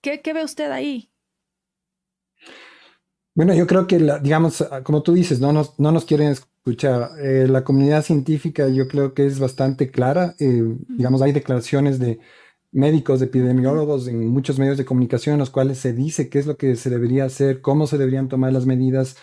¿Qué, 0.00 0.20
ve 0.32 0.44
usted 0.44 0.70
ahí? 0.70 1.10
Bueno, 3.34 3.52
yo 3.54 3.66
creo 3.66 3.86
que, 3.86 3.98
digamos, 4.22 4.64
como 4.84 5.02
tú 5.02 5.14
dices, 5.14 5.40
no 5.40 5.52
nos, 5.52 5.78
no 5.78 5.90
nos 5.90 6.04
quieren 6.04 6.28
escuchar. 6.28 7.10
Eh, 7.20 7.46
la 7.48 7.64
comunidad 7.64 8.02
científica 8.02 8.68
yo 8.68 8.86
creo 8.88 9.14
que 9.14 9.26
es 9.26 9.40
bastante 9.40 9.90
clara. 9.90 10.36
Eh, 10.38 10.62
digamos, 10.88 11.22
hay 11.22 11.32
declaraciones 11.32 11.98
de 11.98 12.20
médicos, 12.76 13.22
epidemiólogos 13.22 14.06
en 14.06 14.28
muchos 14.28 14.58
medios 14.58 14.76
de 14.76 14.84
comunicación 14.84 15.34
en 15.34 15.40
los 15.40 15.50
cuales 15.50 15.78
se 15.78 15.92
dice 15.92 16.28
qué 16.28 16.38
es 16.38 16.46
lo 16.46 16.56
que 16.56 16.76
se 16.76 16.90
debería 16.90 17.24
hacer, 17.24 17.60
cómo 17.62 17.86
se 17.86 17.98
deberían 17.98 18.28
tomar 18.28 18.52
las 18.52 18.66
medidas, 18.66 19.16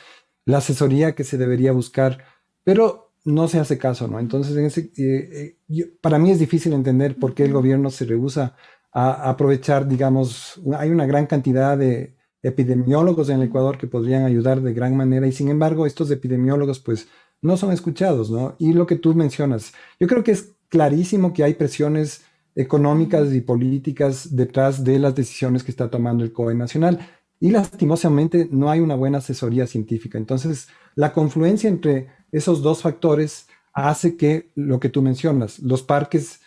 la 0.46 0.58
asesoría 0.58 1.14
que 1.14 1.24
se 1.24 1.38
debería 1.38 1.72
buscar, 1.72 2.26
pero 2.64 3.14
no 3.26 3.48
se 3.48 3.60
hace 3.60 3.78
caso, 3.78 4.08
¿no? 4.08 4.20
Entonces, 4.20 4.78
eh, 4.98 5.58
eh, 5.70 5.98
para 6.02 6.20
mí 6.20 6.32
es 6.32 6.40
difícil 6.40 6.74
entender 6.74 7.18
por 7.18 7.36
qué 7.36 7.46
el 7.46 7.54
gobierno 7.54 7.92
se 7.92 8.06
rehúsa 8.06 8.56
a 8.92 9.30
aprovechar, 9.30 9.88
digamos, 9.88 10.60
hay 10.78 10.90
una 10.90 11.06
gran 11.06 11.28
cantidad 11.28 11.78
de 11.78 12.16
epidemiólogos 12.42 13.30
en 13.30 13.40
el 13.40 13.48
Ecuador 13.48 13.78
que 13.78 13.88
podrían 13.88 14.26
ayudar 14.26 14.62
de 14.62 14.74
gran 14.74 14.98
manera 14.98 15.26
y 15.28 15.32
sin 15.32 15.50
embargo 15.50 15.86
estos 15.86 16.12
epidemiólogos 16.12 16.80
pues 16.80 17.08
no 17.42 17.56
son 17.56 17.72
escuchados, 17.72 18.30
¿no? 18.30 18.56
Y 18.60 18.74
lo 18.74 18.86
que 18.86 18.98
tú 18.98 19.14
mencionas, 19.16 19.74
yo 20.00 20.08
creo 20.08 20.24
que 20.24 20.32
es 20.32 20.54
clarísimo 20.70 21.34
que 21.34 21.44
hay 21.44 21.54
presiones 21.54 22.26
económicas 22.56 23.34
y 23.34 23.42
políticas 23.42 24.36
detrás 24.36 24.84
de 24.84 25.00
las 25.00 25.16
decisiones 25.16 25.64
que 25.64 25.72
está 25.72 25.90
tomando 25.90 26.24
el 26.24 26.34
COE 26.34 26.56
nacional 26.56 27.00
y 27.40 27.50
lastimosamente 27.50 28.48
no 28.52 28.70
hay 28.70 28.80
una 28.80 28.96
buena 28.96 29.18
asesoría 29.18 29.68
científica. 29.68 30.18
Entonces, 30.18 30.68
la 30.96 31.14
confluencia 31.14 31.70
entre 31.70 32.08
esos 32.32 32.62
dos 32.62 32.82
factores 32.82 33.48
hace 33.74 34.16
que 34.16 34.52
lo 34.56 34.80
que 34.80 34.90
tú 34.90 35.02
mencionas, 35.02 35.60
los 35.60 35.82
parques 35.82 36.42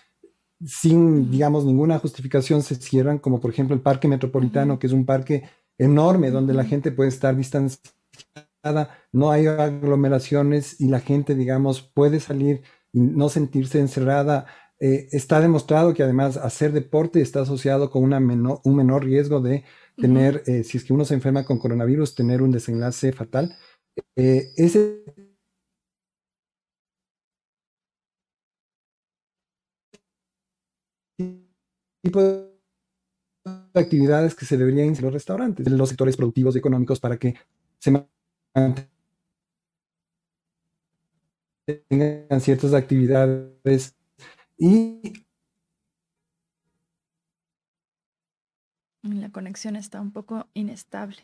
sin, 0.64 1.30
digamos, 1.30 1.64
ninguna 1.64 1.98
justificación 1.98 2.62
se 2.62 2.76
cierran, 2.76 3.18
como 3.18 3.40
por 3.40 3.50
ejemplo 3.50 3.74
el 3.74 3.82
Parque 3.82 4.08
Metropolitano, 4.08 4.78
que 4.78 4.86
es 4.86 4.92
un 4.92 5.04
parque 5.04 5.50
enorme 5.76 6.30
donde 6.30 6.54
la 6.54 6.64
gente 6.64 6.92
puede 6.92 7.10
estar 7.10 7.36
distanciada, 7.36 7.82
no 9.12 9.30
hay 9.30 9.46
aglomeraciones 9.46 10.80
y 10.80 10.88
la 10.88 11.00
gente, 11.00 11.34
digamos, 11.34 11.82
puede 11.82 12.20
salir 12.20 12.62
y 12.92 13.00
no 13.00 13.28
sentirse 13.28 13.78
encerrada. 13.80 14.46
Eh, 14.78 15.08
está 15.12 15.40
demostrado 15.40 15.94
que 15.94 16.02
además 16.02 16.36
hacer 16.36 16.72
deporte 16.72 17.22
está 17.22 17.40
asociado 17.40 17.90
con 17.90 18.02
una 18.02 18.18
un 18.18 18.76
menor 18.76 19.04
riesgo 19.04 19.40
de 19.40 19.64
tener, 19.96 20.42
eh, 20.46 20.64
si 20.64 20.76
es 20.76 20.84
que 20.84 20.92
uno 20.92 21.04
se 21.06 21.14
enferma 21.14 21.44
con 21.44 21.58
coronavirus, 21.58 22.14
tener 22.14 22.42
un 22.42 22.50
desenlace 22.52 23.12
fatal. 23.12 23.56
Eh, 24.16 24.52
ese 24.56 25.02
tipo 32.02 32.20
de 32.20 32.60
actividades 33.74 34.34
que 34.34 34.44
se 34.44 34.58
deberían 34.58 34.94
en 34.94 35.02
los 35.02 35.12
restaurantes, 35.12 35.66
en 35.66 35.78
los 35.78 35.88
sectores 35.88 36.16
productivos 36.16 36.54
y 36.54 36.58
económicos 36.58 37.00
para 37.00 37.16
que 37.16 37.34
se 37.78 37.90
mantengan 37.90 38.88
ciertas 42.40 42.74
actividades 42.74 43.95
y 44.58 45.00
la 49.02 49.30
conexión 49.30 49.76
está 49.76 50.00
un 50.00 50.12
poco 50.12 50.46
inestable. 50.54 51.18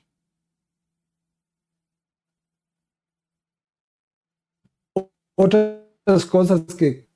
Otras 5.35 6.27
cosas 6.31 6.63
que 6.77 7.09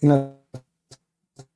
en 0.00 0.08
las 0.08 0.30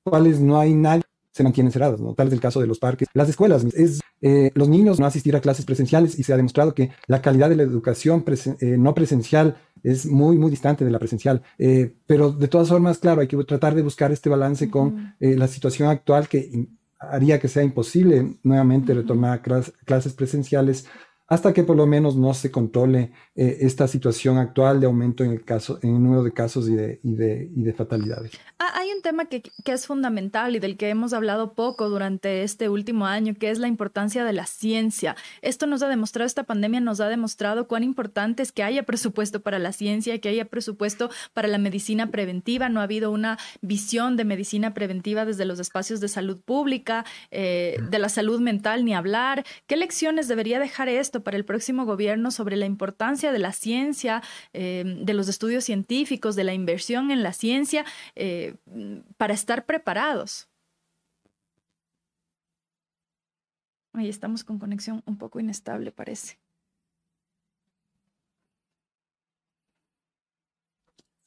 cuales 0.04 0.40
no 0.40 0.58
hay 0.58 0.72
nadie 0.74 1.02
se 1.32 1.42
mantienen 1.42 1.72
cerradas, 1.72 2.00
¿no? 2.00 2.14
Tal 2.14 2.28
es 2.28 2.32
el 2.32 2.40
caso 2.40 2.60
de 2.60 2.68
los 2.68 2.78
parques. 2.78 3.08
Las 3.12 3.28
escuelas, 3.28 3.64
es 3.74 4.00
eh, 4.22 4.52
los 4.54 4.68
niños 4.68 5.00
no 5.00 5.06
asistir 5.06 5.34
a 5.34 5.40
clases 5.40 5.66
presenciales 5.66 6.18
y 6.18 6.22
se 6.22 6.32
ha 6.32 6.36
demostrado 6.36 6.74
que 6.74 6.92
la 7.08 7.20
calidad 7.20 7.48
de 7.48 7.56
la 7.56 7.64
educación 7.64 8.24
eh, 8.60 8.76
no 8.78 8.94
presencial 8.94 9.56
es 9.84 10.06
muy, 10.06 10.36
muy 10.36 10.50
distante 10.50 10.84
de 10.84 10.90
la 10.90 10.98
presencial. 10.98 11.42
Eh, 11.58 11.94
pero 12.06 12.32
de 12.32 12.48
todas 12.48 12.68
formas, 12.68 12.98
claro, 12.98 13.20
hay 13.20 13.28
que 13.28 13.36
tratar 13.44 13.76
de 13.76 13.82
buscar 13.82 14.10
este 14.10 14.28
balance 14.28 14.68
con 14.68 15.14
la 15.20 15.46
situación 15.46 15.88
actual 15.88 16.26
que 16.26 16.66
haría 16.98 17.38
que 17.38 17.48
sea 17.48 17.62
imposible 17.62 18.36
nuevamente 18.42 18.94
retomar 18.94 19.42
clases 19.42 20.12
presenciales 20.14 20.86
hasta 21.26 21.54
que 21.54 21.64
por 21.64 21.76
lo 21.76 21.86
menos 21.86 22.16
no 22.16 22.34
se 22.34 22.50
controle 22.50 23.12
eh, 23.34 23.58
esta 23.60 23.88
situación 23.88 24.36
actual 24.38 24.80
de 24.80 24.86
aumento 24.86 25.24
en 25.24 25.30
el, 25.30 25.44
caso, 25.44 25.78
en 25.82 25.96
el 25.96 26.02
número 26.02 26.22
de 26.22 26.32
casos 26.32 26.68
y 26.68 26.74
de, 26.74 27.00
y 27.02 27.14
de, 27.14 27.50
y 27.54 27.62
de 27.62 27.72
fatalidades. 27.72 28.32
Ah, 28.58 28.72
hay 28.74 28.90
un 28.92 29.00
tema 29.00 29.24
que, 29.24 29.42
que, 29.42 29.72
es 29.72 29.86
fundamental 29.86 30.54
y 30.54 30.58
del 30.58 30.76
que 30.76 30.90
hemos 30.90 31.12
hablado 31.14 31.54
poco 31.54 31.88
durante 31.88 32.42
este 32.42 32.68
último 32.68 33.06
año, 33.06 33.34
que 33.34 33.50
es 33.50 33.58
la 33.58 33.68
importancia 33.68 34.24
de 34.24 34.32
la 34.34 34.46
ciencia. 34.46 35.16
Esto 35.40 35.66
nos 35.66 35.82
ha 35.82 35.88
demostrado, 35.88 36.26
esta 36.26 36.44
pandemia 36.44 36.80
nos 36.80 37.00
ha 37.00 37.08
demostrado 37.08 37.68
cuán 37.68 37.84
importante 37.84 38.42
es 38.42 38.52
que 38.52 38.62
haya 38.62 38.82
presupuesto 38.82 39.40
para 39.40 39.58
la 39.58 39.72
ciencia, 39.72 40.18
que 40.18 40.28
haya 40.28 40.44
presupuesto 40.44 41.10
para 41.32 41.48
la 41.48 41.58
medicina 41.58 42.10
preventiva. 42.10 42.68
No 42.68 42.80
ha 42.80 42.84
habido 42.84 43.10
una 43.10 43.38
visión 43.62 44.16
de 44.16 44.24
medicina 44.24 44.74
preventiva 44.74 45.24
desde 45.24 45.46
los 45.46 45.58
espacios 45.58 46.00
de 46.00 46.08
salud 46.08 46.40
pública, 46.42 47.04
eh, 47.30 47.78
de 47.90 47.98
la 47.98 48.10
salud 48.10 48.40
mental, 48.40 48.84
ni 48.84 48.94
hablar. 48.94 49.44
¿Qué 49.66 49.76
lecciones 49.76 50.28
debería 50.28 50.58
dejar 50.58 50.88
esto? 50.88 51.13
Para 51.22 51.36
el 51.36 51.44
próximo 51.44 51.84
gobierno 51.84 52.30
sobre 52.30 52.56
la 52.56 52.66
importancia 52.66 53.32
de 53.32 53.38
la 53.38 53.52
ciencia, 53.52 54.22
eh, 54.52 54.84
de 55.02 55.14
los 55.14 55.28
estudios 55.28 55.64
científicos, 55.64 56.36
de 56.36 56.44
la 56.44 56.54
inversión 56.54 57.10
en 57.10 57.22
la 57.22 57.32
ciencia, 57.32 57.84
eh, 58.14 58.56
para 59.16 59.34
estar 59.34 59.66
preparados. 59.66 60.48
Ahí 63.92 64.08
estamos 64.08 64.42
con 64.42 64.58
conexión 64.58 65.02
un 65.06 65.18
poco 65.18 65.38
inestable, 65.38 65.92
parece. 65.92 66.38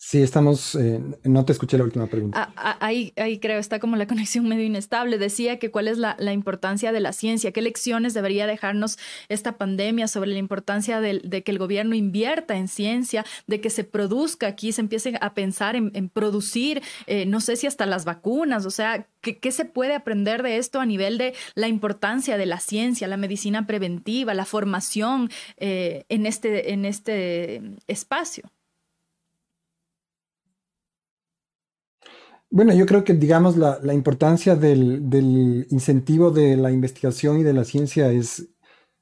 Sí, 0.10 0.22
estamos, 0.22 0.74
eh, 0.76 1.02
no 1.26 1.44
te 1.44 1.52
escuché 1.52 1.78
la 1.78 1.84
última 1.84 2.08
pregunta. 2.08 2.42
Ah, 2.42 2.54
ah, 2.56 2.78
ahí, 2.80 3.12
ahí 3.18 3.40
creo, 3.40 3.60
está 3.60 3.80
como 3.80 3.98
la 3.98 4.08
conexión 4.08 4.48
medio 4.48 4.64
inestable. 4.64 5.18
Decía 5.18 5.60
que 5.60 5.70
cuál 5.70 5.90
es 5.90 5.98
la, 5.98 6.16
importancia 6.32 6.94
de 6.94 7.02
la 7.02 7.12
ciencia, 7.12 7.52
qué 7.52 7.62
lecciones 7.62 8.14
debería 8.14 8.48
dejarnos 8.48 8.98
esta 9.28 9.58
pandemia 9.58 10.08
sobre 10.08 10.30
la 10.30 10.40
importancia 10.40 11.02
de, 11.02 11.44
que 11.44 11.52
el 11.52 11.58
gobierno 11.58 11.94
invierta 11.94 12.56
en 12.56 12.70
ciencia, 12.70 13.26
de 13.48 13.60
que 13.60 13.70
se 13.70 13.84
produzca 13.84 14.48
aquí, 14.48 14.72
se 14.72 14.80
empiece 14.80 15.18
a 15.20 15.34
pensar 15.34 15.76
en, 15.76 16.08
producir, 16.08 16.82
eh, 17.06 17.26
no 17.26 17.42
sé 17.42 17.58
si 17.58 17.68
hasta 17.68 17.86
las 17.86 18.06
vacunas, 18.06 18.66
o 18.66 18.72
sea, 18.72 19.08
¿qué, 19.20 19.52
se 19.52 19.66
puede 19.66 19.94
aprender 19.94 20.42
de 20.42 20.56
esto 20.56 20.80
a 20.80 20.86
nivel 20.86 21.18
de 21.18 21.34
la 21.54 21.68
importancia 21.68 22.38
de 22.38 22.46
la 22.46 22.62
ciencia, 22.62 23.10
la 23.10 23.18
medicina 23.18 23.68
preventiva, 23.68 24.34
la 24.34 24.46
formación 24.46 25.30
eh, 25.58 26.06
en, 26.08 26.26
este, 26.26 26.72
en 26.72 26.86
este 26.86 27.62
espacio? 27.88 28.50
Bueno, 32.50 32.74
yo 32.74 32.86
creo 32.86 33.04
que, 33.04 33.14
digamos, 33.14 33.58
la, 33.58 33.94
importancia 33.94 34.56
del, 34.56 35.68
incentivo 35.70 36.32
de 36.32 36.56
la 36.56 36.72
investigación 36.72 37.40
y 37.40 37.44
de 37.44 37.54
la 37.54 37.66
ciencia 37.66 38.12
es 38.12 38.48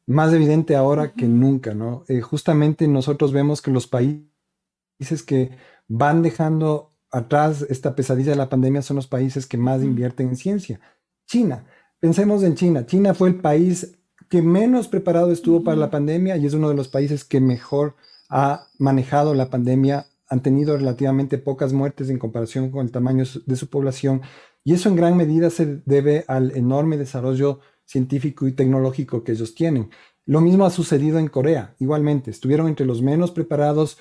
más 0.07 0.33
evidente 0.33 0.75
ahora 0.75 1.13
que 1.13 1.27
nunca, 1.27 1.73
¿no? 1.73 2.03
Eh, 2.07 2.21
justamente 2.21 2.87
nosotros 2.87 3.31
vemos 3.31 3.61
que 3.61 3.71
los 3.71 3.87
países 3.87 5.23
que 5.25 5.51
van 5.87 6.21
dejando 6.23 6.91
atrás 7.11 7.65
esta 7.69 7.95
pesadilla 7.95 8.31
de 8.31 8.37
la 8.37 8.49
pandemia 8.49 8.81
son 8.81 8.97
los 8.97 9.07
países 9.07 9.45
que 9.45 9.57
más 9.57 9.83
invierten 9.83 10.29
en 10.29 10.35
ciencia. 10.37 10.79
China, 11.27 11.65
pensemos 11.99 12.43
en 12.43 12.55
China. 12.55 12.85
China 12.85 13.13
fue 13.13 13.29
el 13.29 13.41
país 13.41 13.97
que 14.29 14.41
menos 14.41 14.87
preparado 14.87 15.31
estuvo 15.31 15.63
para 15.63 15.77
la 15.77 15.91
pandemia 15.91 16.37
y 16.37 16.45
es 16.45 16.53
uno 16.53 16.69
de 16.69 16.75
los 16.75 16.87
países 16.87 17.23
que 17.23 17.39
mejor 17.39 17.95
ha 18.29 18.67
manejado 18.79 19.33
la 19.35 19.49
pandemia 19.49 20.07
han 20.27 20.41
tenido 20.41 20.77
relativamente 20.77 21.37
pocas 21.37 21.73
muertes 21.73 22.09
en 22.09 22.19
comparación 22.19 22.71
con 22.71 22.85
el 22.85 22.91
tamaño 22.91 23.23
de 23.45 23.55
su 23.55 23.69
población 23.69 24.21
y 24.63 24.73
eso 24.73 24.89
en 24.89 24.95
gran 24.95 25.15
medida 25.15 25.49
se 25.49 25.81
debe 25.85 26.25
al 26.27 26.55
enorme 26.57 26.97
desarrollo 26.97 27.59
científico 27.85 28.47
y 28.47 28.53
tecnológico 28.53 29.23
que 29.23 29.33
ellos 29.33 29.53
tienen. 29.53 29.91
Lo 30.25 30.41
mismo 30.41 30.65
ha 30.65 30.71
sucedido 30.71 31.19
en 31.19 31.27
Corea, 31.27 31.75
igualmente, 31.79 32.31
estuvieron 32.31 32.67
entre 32.67 32.87
los 32.87 33.03
menos 33.03 33.29
preparados, 33.29 33.99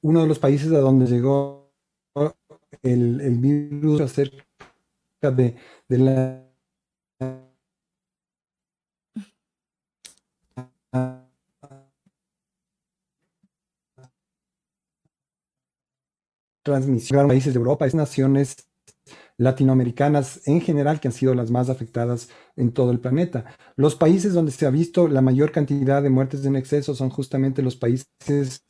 uno 0.00 0.22
de 0.22 0.26
los 0.26 0.38
países 0.38 0.72
a 0.72 0.78
donde 0.78 1.06
llegó 1.06 1.70
el, 2.82 3.20
el 3.20 3.38
virus 3.38 4.00
acerca 4.00 4.42
de, 5.20 5.56
de 5.88 5.98
la 5.98 6.46
transmisión 16.66 17.28
países 17.28 17.54
de 17.54 17.58
Europa, 17.58 17.86
es 17.86 17.94
naciones 17.94 18.56
latinoamericanas 19.38 20.46
en 20.48 20.60
general 20.60 20.98
que 20.98 21.08
han 21.08 21.14
sido 21.14 21.34
las 21.34 21.50
más 21.50 21.68
afectadas 21.68 22.28
en 22.56 22.72
todo 22.72 22.90
el 22.90 22.98
planeta. 22.98 23.44
Los 23.76 23.94
países 23.94 24.32
donde 24.34 24.50
se 24.50 24.66
ha 24.66 24.70
visto 24.70 25.06
la 25.06 25.20
mayor 25.20 25.52
cantidad 25.52 26.02
de 26.02 26.10
muertes 26.10 26.44
en 26.44 26.56
exceso 26.56 26.94
son 26.94 27.10
justamente 27.10 27.62
los 27.62 27.76
países 27.76 28.64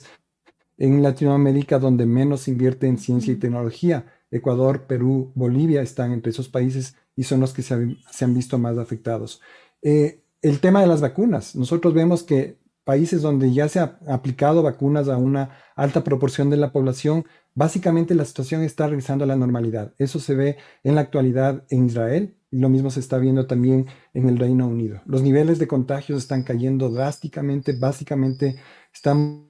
en 0.77 1.03
Latinoamérica 1.03 1.79
donde 1.79 2.05
menos 2.05 2.49
invierte 2.49 2.87
en 2.87 2.99
ciencia 2.99 3.33
y 3.33 3.37
tecnología. 3.37 4.07
Ecuador, 4.31 4.87
Perú, 4.87 5.33
Bolivia 5.35 5.81
están 5.81 6.13
entre 6.13 6.31
esos 6.31 6.49
países 6.51 6.97
y 7.15 7.23
son 7.23 7.41
los 7.41 7.55
que 7.55 7.63
se, 7.63 7.75
han, 7.75 8.35
visto 8.35 8.59
más 8.59 8.77
afectados. 8.77 9.41
Eh, 9.81 10.21
el 10.43 10.61
tema 10.61 10.83
de 10.83 10.87
las 10.87 11.01
vacunas. 11.01 11.57
Nosotros 11.57 11.95
vemos 11.95 12.23
que 12.23 12.59
países 12.87 13.21
donde 13.21 13.53
ya 13.53 13.69
se 13.69 13.81
ha 13.81 13.99
aplicado 14.07 14.63
vacunas 14.63 15.09
a 15.09 15.17
una 15.17 15.51
alta 15.75 16.05
proporción 16.05 16.51
de 16.51 16.57
la 16.57 16.71
población, 16.71 17.25
básicamente 17.53 18.15
la 18.15 18.25
situación 18.25 18.63
está 18.63 18.87
regresando 18.87 19.25
a 19.25 19.27
la 19.27 19.35
normalidad. 19.35 19.93
Eso 19.99 20.21
se 20.21 20.37
ve 20.37 20.57
en 20.85 20.95
la 20.95 21.01
actualidad 21.01 21.65
en 21.69 21.87
Israel 21.87 22.37
y 22.49 22.61
lo 22.61 22.69
mismo 22.69 22.91
se 22.91 23.01
está 23.01 23.19
viendo 23.19 23.49
también 23.49 23.87
en 24.15 24.29
el 24.29 24.39
Reino 24.39 24.69
Unido. 24.69 25.03
Los 25.05 25.23
niveles 25.23 25.59
de 25.59 25.67
contagios 25.67 26.21
están 26.21 26.45
cayendo 26.45 26.89
drásticamente, 26.89 27.73
básicamente 27.77 28.55
estamos 28.95 29.49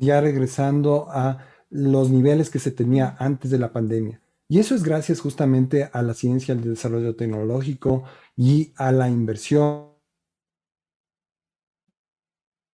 ya 0.00 0.20
regresando 0.20 1.06
a 1.10 1.38
los 1.70 2.10
niveles 2.10 2.50
que 2.50 2.58
se 2.58 2.72
tenía 2.72 3.16
antes 3.20 3.52
de 3.52 3.60
la 3.60 3.72
pandemia. 3.72 4.20
Y 4.48 4.58
eso 4.58 4.74
es 4.74 4.82
gracias 4.82 5.20
justamente 5.20 5.90
a 5.92 6.02
la 6.02 6.12
ciencia, 6.12 6.54
al 6.54 6.64
desarrollo 6.64 7.14
tecnológico 7.14 8.02
y 8.36 8.72
a 8.74 8.90
la 8.90 9.08
inversión. 9.08 9.97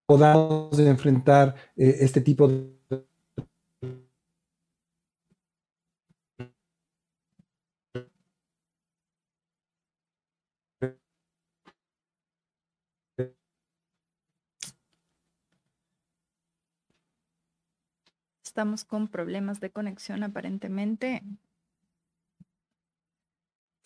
Podamos 0.06 0.78
enfrentar 0.80 1.56
eh, 1.78 1.98
este 2.02 2.22
tipo 2.22 2.48
de 2.48 2.74
Estamos 18.54 18.86
con 18.86 19.08
problemas 19.08 19.60
de 19.62 19.72
conexión 19.72 20.22
aparentemente. 20.22 21.24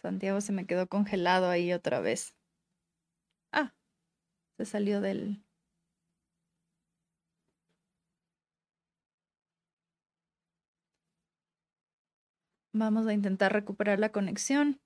Santiago 0.02 0.42
se 0.42 0.52
me 0.52 0.66
quedó 0.66 0.88
congelado 0.88 1.50
ahí 1.50 1.72
otra 1.72 2.02
vez. 2.02 2.36
Ah, 3.54 3.74
se 4.58 4.66
salió 4.66 5.00
del... 5.00 5.47
Vamos 12.78 13.08
a 13.08 13.14
intentar 13.14 13.52
recuperar 13.54 14.00
la 14.00 14.12
conexión. 14.12 14.80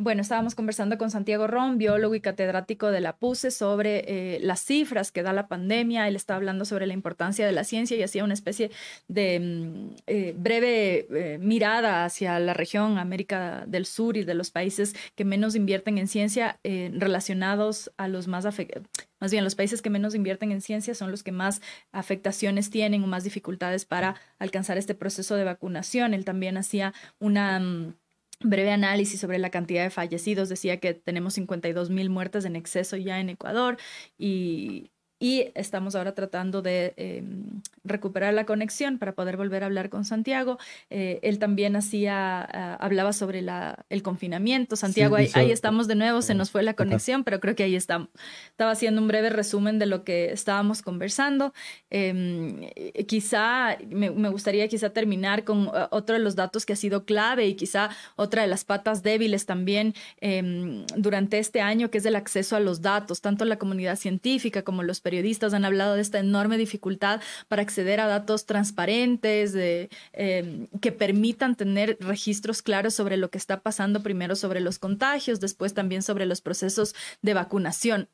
Bueno, 0.00 0.22
estábamos 0.22 0.54
conversando 0.54 0.96
con 0.96 1.10
Santiago 1.10 1.48
Ron, 1.48 1.76
biólogo 1.76 2.14
y 2.14 2.20
catedrático 2.20 2.92
de 2.92 3.00
la 3.00 3.16
PUSE, 3.16 3.50
sobre 3.50 4.04
eh, 4.06 4.38
las 4.40 4.60
cifras 4.60 5.10
que 5.10 5.24
da 5.24 5.32
la 5.32 5.48
pandemia. 5.48 6.06
Él 6.06 6.14
está 6.14 6.36
hablando 6.36 6.64
sobre 6.64 6.86
la 6.86 6.92
importancia 6.92 7.44
de 7.44 7.50
la 7.50 7.64
ciencia 7.64 7.96
y 7.96 8.04
hacía 8.04 8.22
una 8.22 8.34
especie 8.34 8.70
de 9.08 9.40
mm, 9.40 9.96
eh, 10.06 10.34
breve 10.38 11.08
eh, 11.10 11.38
mirada 11.38 12.04
hacia 12.04 12.38
la 12.38 12.54
región 12.54 12.96
América 12.96 13.64
del 13.66 13.86
Sur 13.86 14.16
y 14.16 14.22
de 14.22 14.34
los 14.34 14.52
países 14.52 14.94
que 15.16 15.24
menos 15.24 15.56
invierten 15.56 15.98
en 15.98 16.06
ciencia 16.06 16.60
relacionados 16.62 17.90
a 17.96 18.06
los 18.06 18.28
más 18.28 18.46
afectados. 18.46 18.86
Más 19.18 19.32
bien, 19.32 19.42
los 19.42 19.56
países 19.56 19.82
que 19.82 19.90
menos 19.90 20.14
invierten 20.14 20.52
en 20.52 20.60
ciencia 20.60 20.94
son 20.94 21.10
los 21.10 21.24
que 21.24 21.32
más 21.32 21.60
afectaciones 21.90 22.70
tienen 22.70 23.02
o 23.02 23.08
más 23.08 23.24
dificultades 23.24 23.84
para 23.84 24.14
alcanzar 24.38 24.78
este 24.78 24.94
proceso 24.94 25.34
de 25.34 25.42
vacunación. 25.42 26.14
Él 26.14 26.24
también 26.24 26.56
hacía 26.56 26.94
una 27.18 27.58
mm, 27.58 27.94
breve 28.40 28.70
análisis 28.70 29.20
sobre 29.20 29.38
la 29.38 29.50
cantidad 29.50 29.82
de 29.82 29.90
fallecidos. 29.90 30.48
Decía 30.48 30.80
que 30.80 30.94
tenemos 30.94 31.34
52 31.34 31.90
mil 31.90 32.10
muertes 32.10 32.44
en 32.44 32.56
exceso 32.56 32.96
ya 32.96 33.20
en 33.20 33.30
Ecuador 33.30 33.76
y 34.18 34.90
y 35.20 35.50
estamos 35.54 35.94
ahora 35.96 36.14
tratando 36.14 36.62
de 36.62 36.94
em, 36.96 37.60
recuperar 37.84 38.34
la 38.34 38.46
conexión 38.46 38.98
para 38.98 39.12
poder 39.12 39.36
volver 39.36 39.62
a 39.62 39.66
hablar 39.66 39.88
con 39.88 40.04
Santiago. 40.04 40.58
Eh, 40.90 41.18
él 41.22 41.38
también 41.38 41.74
hacía, 41.74 42.40
ah, 42.40 42.76
hablaba 42.80 43.12
sobre 43.12 43.42
la, 43.42 43.84
el 43.90 44.02
confinamiento. 44.02 44.76
Santiago, 44.76 45.16
ahí, 45.16 45.50
estamos 45.50 45.88
de 45.88 45.96
nuevo, 45.96 46.22
se 46.22 46.34
nos 46.34 46.50
fue 46.50 46.62
la 46.62 46.74
conexión, 46.74 47.24
pero 47.24 47.40
creo 47.40 47.56
que 47.56 47.64
ahí 47.64 47.74
estamos. 47.74 48.08
Estaba 48.50 48.70
haciendo 48.70 49.00
un 49.00 49.08
breve 49.08 49.30
resumen 49.30 49.78
de 49.78 49.86
lo 49.86 50.04
que 50.04 50.30
estábamos 50.32 50.82
conversando. 50.82 51.52
Em, 51.90 52.62
eh, 52.76 53.04
quizá, 53.06 53.76
me, 53.88 54.10
me, 54.10 54.28
gustaría 54.28 54.68
quizá 54.68 54.90
terminar 54.90 55.44
con 55.44 55.70
ah, 55.74 55.88
otro 55.90 56.14
de 56.14 56.22
los 56.22 56.36
datos 56.36 56.64
que 56.64 56.74
ha 56.74 56.76
sido 56.76 57.04
clave 57.04 57.46
y 57.46 57.54
quizá 57.54 57.90
otra 58.14 58.42
de 58.42 58.48
las 58.48 58.64
patas 58.64 59.02
débiles 59.02 59.46
también 59.46 59.94
em, 60.20 60.86
durante 60.96 61.38
este 61.38 61.60
año, 61.60 61.90
que 61.90 61.98
es 61.98 62.06
el 62.06 62.14
acceso 62.14 62.54
a 62.54 62.60
los 62.60 62.82
datos, 62.82 63.20
tanto 63.20 63.44
la 63.44 63.58
comunidad 63.58 63.96
científica 63.96 64.62
como 64.62 64.82
los 64.82 65.00
periodistas 65.08 65.54
han 65.54 65.64
hablado 65.64 65.94
de 65.94 66.02
esta 66.02 66.18
enorme 66.18 66.58
dificultad 66.58 67.22
para 67.48 67.62
acceder 67.62 67.98
a 67.98 68.06
datos 68.06 68.44
transparentes, 68.44 69.54
de, 69.54 69.88
em, 70.12 70.66
que 70.82 70.92
permitan 70.92 71.56
tener 71.56 71.96
registros 71.98 72.60
claros 72.60 72.92
sobre 72.92 73.16
lo 73.16 73.30
que 73.30 73.38
está 73.38 73.60
pasando, 73.60 74.02
primero 74.02 74.36
sobre 74.36 74.60
los 74.60 74.78
contagios, 74.78 75.40
después 75.40 75.72
también 75.72 76.02
sobre 76.02 76.26
los 76.26 76.42
procesos 76.42 76.94
de 77.22 77.32
vacunación. 77.32 78.08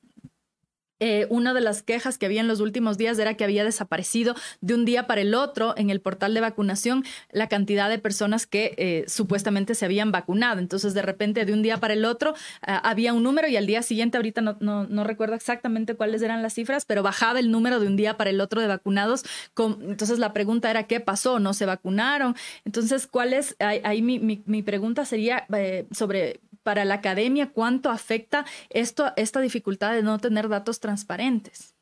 Eh, 1.00 1.26
una 1.28 1.54
de 1.54 1.60
las 1.60 1.82
quejas 1.82 2.18
que 2.18 2.26
había 2.26 2.40
en 2.40 2.48
los 2.48 2.60
últimos 2.60 2.96
días 2.98 3.18
era 3.18 3.34
que 3.34 3.44
había 3.44 3.64
desaparecido 3.64 4.34
de 4.60 4.74
un 4.74 4.84
día 4.84 5.06
para 5.06 5.22
el 5.22 5.34
otro 5.34 5.74
en 5.76 5.90
el 5.90 6.00
portal 6.00 6.34
de 6.34 6.40
vacunación 6.40 7.04
la 7.32 7.48
cantidad 7.48 7.88
de 7.88 7.98
personas 7.98 8.46
que 8.46 8.74
eh, 8.78 9.04
supuestamente 9.08 9.74
se 9.74 9.84
habían 9.84 10.12
vacunado. 10.12 10.60
Entonces, 10.60 10.94
de 10.94 11.02
repente, 11.02 11.44
de 11.44 11.52
un 11.52 11.62
día 11.62 11.78
para 11.78 11.94
el 11.94 12.04
otro, 12.04 12.34
ah, 12.62 12.78
había 12.78 13.12
un 13.12 13.24
número 13.24 13.48
y 13.48 13.56
al 13.56 13.66
día 13.66 13.82
siguiente, 13.82 14.18
ahorita 14.18 14.40
no, 14.40 14.56
no, 14.60 15.04
recuerdo 15.04 15.34
exactamente 15.34 15.94
cuáles 15.94 16.22
eran 16.22 16.42
las 16.42 16.54
cifras, 16.54 16.84
pero 16.84 17.02
bajaba 17.02 17.40
el 17.40 17.50
número 17.50 17.80
de 17.80 17.86
un 17.86 17.96
día 17.96 18.16
para 18.16 18.30
el 18.30 18.40
otro 18.40 18.60
de 18.60 18.68
vacunados. 18.68 19.24
entonces, 19.58 20.18
la 20.18 20.32
pregunta 20.32 20.70
era, 20.70 20.84
¿qué 20.84 21.00
pasó? 21.00 21.40
¿No 21.40 21.54
se 21.54 21.66
vacunaron? 21.66 22.36
Entonces, 22.64 23.06
¿cuál 23.06 23.32
es? 23.32 23.56
Ahí, 23.58 24.02
mi, 24.02 24.18
mi, 24.20 24.62
pregunta 24.62 25.04
sería 25.04 25.46
eh, 25.54 25.86
sobre 25.90 26.40
para 26.64 26.84
la 26.84 26.94
academia, 26.94 27.52
cuánto 27.52 27.90
afecta 27.90 28.44
esto, 28.70 29.12
esta 29.16 29.40
dificultad 29.40 29.92
de 29.92 30.02
no 30.02 30.18
tener 30.18 30.48
datos 30.48 30.80
transparentes. 30.80 31.74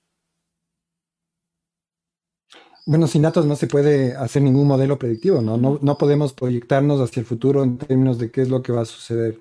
Bueno, 2.85 3.07
sin 3.07 3.23
datos 3.23 3.47
no 3.47 3.55
se 3.55 3.69
puede 3.69 4.17
hacer 4.17 4.43
ningún 4.43 4.67
modelo 4.67 4.99
predictivo, 4.99 5.41
¿no? 5.41 5.57
No, 5.57 5.79
no 5.81 5.97
podemos 5.97 6.33
proyectarnos 6.33 7.01
hacia 7.01 7.21
el 7.21 7.27
futuro 7.27 7.63
en 7.63 7.79
términos 7.79 8.19
de 8.19 8.33
qué 8.33 8.43
es 8.43 8.49
lo 8.49 8.61
que 8.61 8.73
va 8.73 8.83
a 8.83 8.87
suceder. 8.87 9.41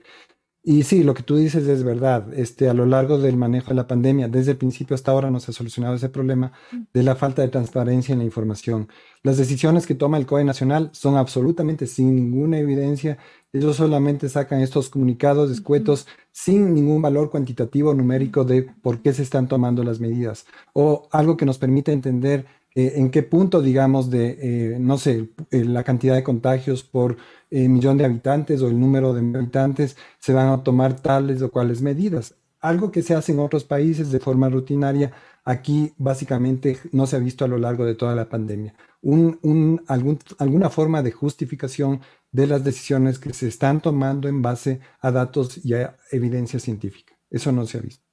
Y 0.63 0.84
sí, 0.84 1.02
lo 1.04 1.15
que 1.15 1.24
tú 1.24 1.38
dices 1.38 1.67
es 1.67 1.84
verdad. 1.84 2.32
Este, 2.36 2.69
a 2.69 2.76
lo 2.76 2.86
largo 2.86 3.17
del 3.17 3.36
manejo 3.36 3.69
de 3.69 3.76
la 3.76 3.88
pandemia, 3.88 4.28
desde 4.28 4.52
el 4.52 4.58
principio 4.58 4.93
hasta 4.93 5.12
ahora 5.12 5.32
no 5.32 5.39
se 5.39 5.50
ha 5.50 5.54
solucionado 5.56 5.95
ese 5.95 6.10
problema 6.10 6.52
de 6.93 7.02
la 7.02 7.15
falta 7.15 7.41
de 7.41 7.47
transparencia 7.47 8.13
en 8.13 8.19
la 8.19 8.26
información. 8.26 8.88
Las 9.24 9.38
decisiones 9.38 9.88
que 9.88 9.95
toma 9.95 10.17
el 10.17 10.28
COE 10.28 10.43
nacional 10.43 10.91
son 10.93 11.17
absolutamente 11.17 11.88
sin 11.88 12.15
ninguna 12.15 12.60
evidencia. 12.60 13.17
Ellos 13.52 13.78
solamente 13.78 14.30
sacan 14.30 14.62
estos 14.62 14.89
comunicados 14.89 15.50
escuetos 15.50 16.06
sin 16.32 16.76
ningún 16.76 17.02
valor 17.02 17.32
cuantitativo 17.32 17.95
numérico 17.95 18.45
de 18.45 18.62
por 18.62 19.02
qué 19.02 19.13
se 19.13 19.24
están 19.24 19.47
tomando 19.47 19.84
las 19.84 20.00
medidas 20.00 20.45
o 20.74 21.10
algo 21.12 21.38
que 21.38 21.45
nos 21.47 21.58
permite 21.58 21.91
entender 21.91 22.45
eh, 22.74 22.94
en 22.96 23.12
qué 23.12 23.24
punto, 23.24 23.62
digamos, 23.62 24.10
de, 24.10 24.38
eh, 24.76 24.80
no 24.80 24.98
sé, 24.98 25.30
eh, 25.52 25.66
la 25.66 25.84
cantidad 25.84 26.16
de 26.16 26.24
contagios 26.24 26.84
por 26.84 27.18
millón 27.54 27.98
de 27.98 28.06
habitantes 28.06 28.62
o 28.62 28.70
el 28.70 28.80
número 28.80 29.14
de 29.14 29.20
habitantes 29.20 29.98
se 30.20 30.32
van 30.32 30.48
a 30.48 30.64
tomar 30.64 31.02
tales 31.02 31.42
o 31.42 31.52
cuales 31.52 31.82
medidas. 31.82 32.36
Algo 32.62 32.92
que 32.92 33.02
se 33.02 33.14
hace 33.14 33.34
en 33.34 33.40
otros 33.40 33.66
países 33.66 34.10
de 34.10 34.22
forma 34.22 34.48
rutinaria, 34.48 35.12
aquí 35.44 35.94
básicamente 35.98 36.78
no 36.94 37.08
se 37.08 37.18
ha 37.18 37.20
visto 37.20 37.44
a 37.44 37.50
lo 37.50 37.58
largo 37.58 37.84
de 37.86 37.96
toda 37.96 38.16
la 38.16 38.30
pandemia. 38.30 38.74
Un, 39.02 39.82
algún, 39.88 40.20
alguna 40.38 40.70
forma 40.70 41.02
de 41.04 41.12
justificación 41.12 42.00
de 42.32 42.48
las 42.48 42.64
decisiones 42.64 43.20
que 43.20 43.34
se 43.34 43.50
están 43.50 43.82
tomando 43.82 44.30
en 44.30 44.42
base 44.42 44.80
a 45.02 45.12
datos 45.12 45.60
y 45.66 45.74
a 45.74 45.98
evidencia 46.12 46.60
científica. 46.60 47.18
Eso 47.30 47.52
no 47.52 47.66
se 47.66 47.80
ha 47.80 47.82
visto. 47.82 48.11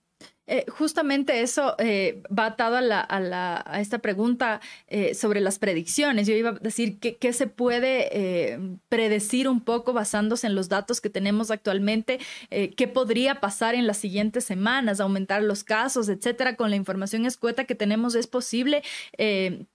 Eh, 0.48 0.64
justamente 0.68 1.42
eso 1.42 1.74
eh, 1.78 2.22
va 2.36 2.46
atado 2.46 2.76
a, 2.76 2.80
la, 2.80 3.00
a, 3.00 3.20
la, 3.20 3.62
a 3.66 3.80
esta 3.80 3.98
pregunta 3.98 4.60
eh, 4.88 5.14
sobre 5.14 5.40
las 5.40 5.58
predicciones. 5.58 6.26
Yo 6.26 6.34
iba 6.34 6.50
a 6.50 6.52
decir 6.54 6.98
qué 6.98 7.32
se 7.32 7.46
puede 7.46 8.58
predecir 8.88 9.48
un 9.48 9.60
poco 9.60 9.92
basándose 9.92 10.46
en 10.46 10.54
los 10.54 10.68
datos 10.68 11.00
que 11.00 11.10
tenemos 11.10 11.50
actualmente, 11.50 12.18
qué 12.48 12.88
podría 12.88 13.40
pasar 13.40 13.74
en 13.74 13.86
las 13.86 13.98
siguientes 13.98 14.44
semanas, 14.44 15.00
aumentar 15.00 15.42
los 15.42 15.64
casos, 15.64 16.08
etcétera. 16.08 16.56
Con 16.56 16.70
la 16.70 16.76
información 16.76 17.26
escueta 17.26 17.64
que 17.64 17.74
tenemos, 17.74 18.14
es 18.14 18.26
posible 18.26 18.82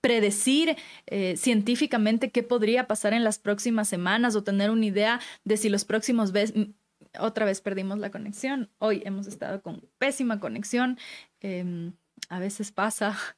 predecir 0.00 0.76
científicamente 1.36 2.30
qué 2.30 2.42
podría 2.42 2.86
pasar 2.88 3.12
en 3.12 3.22
las 3.22 3.38
próximas 3.38 3.88
semanas 3.88 4.34
o 4.34 4.42
tener 4.42 4.70
una 4.70 4.86
idea 4.86 5.20
de 5.44 5.56
si 5.56 5.68
los 5.68 5.84
próximos 5.84 6.32
otra 7.18 7.44
vez 7.44 7.60
perdimos 7.60 7.98
la 7.98 8.10
conexión. 8.10 8.70
Hoy 8.78 9.02
hemos 9.04 9.26
estado 9.26 9.62
con 9.62 9.88
pésima 9.98 10.40
conexión. 10.40 10.98
Em, 11.40 11.92
a 12.28 12.38
veces 12.38 12.72
pasa. 12.72 13.16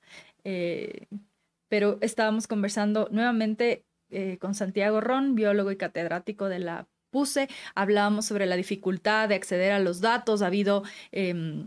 Eh, 0.48 1.08
pero 1.68 1.98
estábamos 2.02 2.46
conversando 2.46 3.08
nuevamente 3.10 3.84
eh, 4.10 4.38
con 4.38 4.54
Santiago 4.54 5.00
Ron, 5.00 5.34
biólogo 5.34 5.72
y 5.72 5.76
catedrático 5.76 6.48
de 6.48 6.60
la 6.60 6.86
PUSE. 7.10 7.48
Hablábamos 7.74 8.26
sobre 8.26 8.46
la 8.46 8.54
dificultad 8.54 9.28
de 9.28 9.34
acceder 9.34 9.72
a 9.72 9.80
los 9.80 10.00
datos. 10.00 10.42
Ha 10.42 10.46
habido 10.46 10.84
em, 11.10 11.66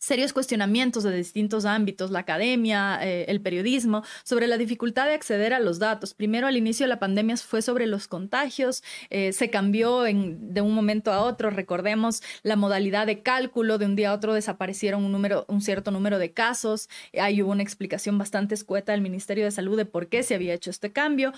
serios 0.00 0.32
cuestionamientos 0.32 1.04
de 1.04 1.14
distintos 1.14 1.66
ámbitos, 1.66 2.10
la 2.10 2.20
academia, 2.20 2.98
eh, 3.02 3.26
el 3.28 3.40
periodismo, 3.42 4.02
sobre 4.24 4.46
la 4.46 4.56
dificultad 4.56 5.06
de 5.06 5.12
acceder 5.12 5.52
a 5.52 5.60
los 5.60 5.78
datos. 5.78 6.14
Primero, 6.14 6.46
al 6.46 6.56
inicio 6.56 6.84
de 6.84 6.88
la 6.88 6.98
pandemia 6.98 7.36
fue 7.36 7.60
sobre 7.60 7.86
los 7.86 8.08
contagios, 8.08 8.82
eh, 9.10 9.32
se 9.32 9.50
cambió 9.50 10.02
de 10.02 10.60
un 10.62 10.74
momento 10.74 11.12
a 11.12 11.20
otro, 11.20 11.50
recordemos 11.50 12.22
la 12.42 12.56
modalidad 12.56 13.06
de 13.06 13.22
cálculo, 13.22 13.76
de 13.76 13.84
un 13.84 13.94
día 13.94 14.10
a 14.10 14.14
otro 14.14 14.32
desaparecieron 14.32 15.04
un, 15.04 15.12
número, 15.12 15.44
un 15.48 15.60
cierto 15.60 15.90
número 15.90 16.18
de 16.18 16.32
casos, 16.32 16.88
ahí 17.20 17.42
hubo 17.42 17.52
una 17.52 17.62
explicación 17.62 18.16
bastante 18.16 18.54
escueta 18.54 18.92
del 18.92 19.02
Ministerio 19.02 19.44
de 19.44 19.50
Salud 19.50 19.76
de 19.76 19.84
por 19.84 20.08
qué 20.08 20.22
se 20.22 20.34
había 20.34 20.54
hecho 20.54 20.70
este 20.70 20.92
cambio. 20.92 21.32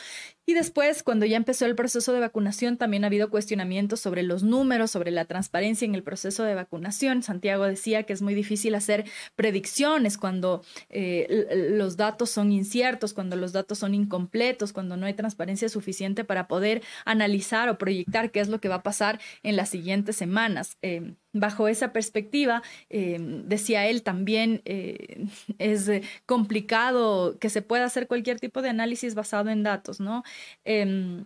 Y 0.47 0.55
después, 0.55 1.03
cuando 1.03 1.27
ya 1.27 1.37
empezó 1.37 1.67
el 1.67 1.75
proceso 1.75 2.13
de 2.13 2.21
vacunación, 2.21 2.77
también 2.77 3.03
ha 3.05 3.09
habido 3.09 3.29
cuestionamientos 3.29 4.01
sobre 4.01 4.23
los 4.23 4.45
números, 4.45 4.93
sobre 4.93 5.11
la 5.11 5.25
transparencia 5.25 5.85
en 5.85 5.95
el 5.97 6.03
proceso 6.05 6.45
de 6.45 6.55
vacunación. 6.55 7.23
Santiago 7.23 7.65
decía 7.65 8.05
que 8.05 8.13
es 8.13 8.23
muy 8.23 8.35
difícil 8.35 8.52
difícil 8.53 8.75
hacer 8.75 9.05
predicciones 9.35 10.19
cuando 10.19 10.63
eh, 10.91 11.69
los 11.71 11.97
datos 11.97 12.31
son 12.31 12.53
inciertos, 12.53 13.15
cuando 13.15 13.37
los 13.37 13.53
datos 13.53 13.79
son 13.79 13.95
incompletos, 13.95 14.73
cuando 14.73 14.97
no 14.97 15.07
hay 15.07 15.15
transparencia 15.15 15.69
suficiente 15.69 16.25
para 16.25 16.49
poder 16.49 16.83
analizar 17.05 17.69
o 17.69 17.79
proyectar 17.79 18.31
qué 18.31 18.41
es 18.41 18.49
lo 18.49 18.61
que 18.61 18.69
va 18.69 18.77
a 18.77 18.83
pasar 18.83 19.21
en 19.43 19.57
las 19.57 19.71
siguientes 19.71 20.17
semanas. 20.17 20.77
Eh, 20.83 21.15
bajo 21.33 21.67
esa 21.67 21.93
perspectiva, 21.93 22.63
eh, 22.91 23.17
decía 23.47 23.87
él, 23.87 24.03
también 24.03 24.61
es 25.59 25.91
complicado 26.27 27.39
que 27.39 27.49
se 27.49 27.63
pueda 27.63 27.87
hacer 27.87 28.07
cualquier 28.07 28.39
tipo 28.39 28.61
de 28.61 28.69
análisis 28.69 29.15
basado 29.15 29.49
en 29.49 29.63
datos, 29.63 29.99
¿no? 29.99 30.25
Em, 30.65 31.25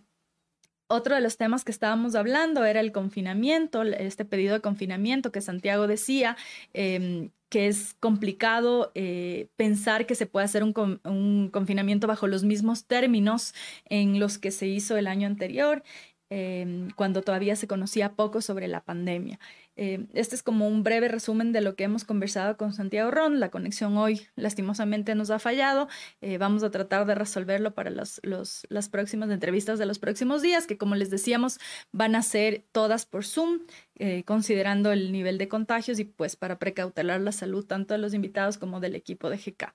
otro 0.88 1.14
de 1.14 1.20
los 1.20 1.36
temas 1.36 1.64
que 1.64 1.72
estábamos 1.72 2.14
hablando 2.14 2.64
era 2.64 2.80
el 2.80 2.92
confinamiento, 2.92 3.82
este 3.82 4.24
pedido 4.24 4.54
de 4.54 4.60
confinamiento 4.60 5.32
que 5.32 5.40
Santiago 5.40 5.86
decía, 5.86 6.36
em, 6.72 7.30
que 7.48 7.68
es 7.68 7.94
complicado 8.00 8.90
eh, 8.94 9.48
pensar 9.56 10.06
que 10.06 10.14
se 10.14 10.26
puede 10.26 10.44
hacer 10.44 10.64
un, 10.64 11.00
un, 11.04 11.48
confinamiento 11.52 12.06
bajo 12.06 12.26
los 12.26 12.42
mismos 12.44 12.86
términos 12.86 13.54
en 13.88 14.18
los 14.18 14.38
que 14.38 14.50
se 14.50 14.66
hizo 14.66 14.96
el 14.96 15.06
año 15.06 15.26
anterior, 15.28 15.82
em, 16.30 16.90
cuando 16.90 17.22
todavía 17.22 17.56
se 17.56 17.66
conocía 17.66 18.14
poco 18.14 18.40
sobre 18.40 18.68
la 18.68 18.80
pandemia. 18.80 19.38
Eh, 19.76 20.06
este 20.14 20.34
es 20.34 20.42
como 20.42 20.66
un 20.66 20.82
breve 20.82 21.08
resumen 21.08 21.52
de 21.52 21.60
lo 21.60 21.76
que 21.76 21.84
hemos 21.84 22.04
conversado 22.04 22.56
con 22.56 22.72
Santiago 22.72 23.10
Ron. 23.10 23.40
La 23.40 23.50
conexión 23.50 23.96
hoy 23.98 24.26
lastimosamente 24.34 25.14
nos 25.14 25.30
ha 25.30 25.38
fallado. 25.38 25.88
Eh, 26.22 26.38
vamos 26.38 26.62
a 26.62 26.70
tratar 26.70 27.06
de 27.06 27.14
resolverlo 27.14 27.74
para 27.74 27.90
los, 27.90 28.20
las 28.22 28.88
próximas 28.88 29.30
entrevistas 29.30 29.78
de 29.78 29.86
los 29.86 29.98
próximos 29.98 30.40
días, 30.40 30.66
que 30.66 30.78
como 30.78 30.94
les 30.94 31.10
decíamos, 31.10 31.58
van 31.92 32.14
a 32.14 32.22
ser 32.22 32.64
todas 32.72 33.04
por 33.04 33.24
Zoom, 33.24 33.60
eh, 33.98 34.24
considerando 34.24 34.92
el 34.92 35.12
nivel 35.12 35.36
de 35.36 35.48
contagios 35.48 35.98
y 35.98 36.04
pues 36.04 36.36
para 36.36 36.58
precautelar 36.58 37.20
la 37.20 37.32
salud 37.32 37.66
tanto 37.66 37.94
de 37.94 37.98
los 37.98 38.14
invitados 38.14 38.56
como 38.56 38.80
del 38.80 38.94
equipo 38.94 39.28
de 39.28 39.36
GK. 39.36 39.74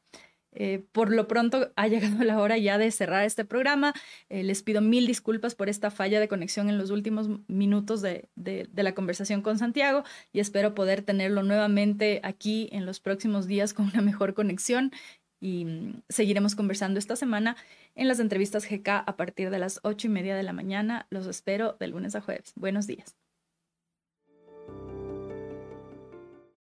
Eh, 0.54 0.84
por 0.92 1.12
lo 1.12 1.28
pronto 1.28 1.72
ha 1.76 1.88
llegado 1.88 2.24
la 2.24 2.40
hora 2.40 2.58
ya 2.58 2.78
de 2.78 2.92
cerrar 2.92 3.26
este 3.26 3.46
programa. 3.46 3.94
Eh, 4.30 4.44
les 4.44 4.64
pido 4.64 4.82
mil 4.82 5.08
disculpas 5.08 5.56
por 5.56 5.70
esta 5.70 5.92
falla 5.92 6.20
de 6.20 6.28
conexión 6.28 6.70
en 6.70 6.78
los 6.78 6.90
últimos 6.90 7.30
minutos 7.48 8.02
de, 8.02 8.30
de, 8.36 8.68
la 8.74 8.94
conversación 8.94 9.42
con 9.42 9.58
Santiago 9.58 10.04
y 10.34 10.40
espero 10.40 10.74
poder 10.74 11.02
tenerlo 11.04 11.44
nuevamente 11.44 12.20
aquí 12.24 12.70
en 12.72 12.86
los 12.86 13.00
próximos 13.00 13.48
días 13.48 13.74
con 13.74 13.86
una 13.86 14.02
mejor 14.02 14.34
conexión 14.34 14.92
y 15.40 15.66
mm, 15.66 16.04
seguiremos 16.10 16.56
conversando 16.56 17.00
esta 17.00 17.16
semana 17.16 17.58
en 17.96 18.08
las 18.08 18.20
entrevistas 18.20 18.70
GK 18.70 18.90
a 19.06 19.16
partir 19.18 19.50
de 19.50 19.60
las 19.60 19.80
ocho 19.84 20.08
y 20.08 20.10
media 20.10 20.36
de 20.36 20.44
la 20.44 20.54
mañana. 20.54 21.08
Los 21.10 21.28
espero 21.28 21.76
de 21.80 21.88
lunes 21.88 22.16
a 22.16 22.22
jueves. 22.22 22.54
Buenos 22.56 22.88
días. 22.88 23.21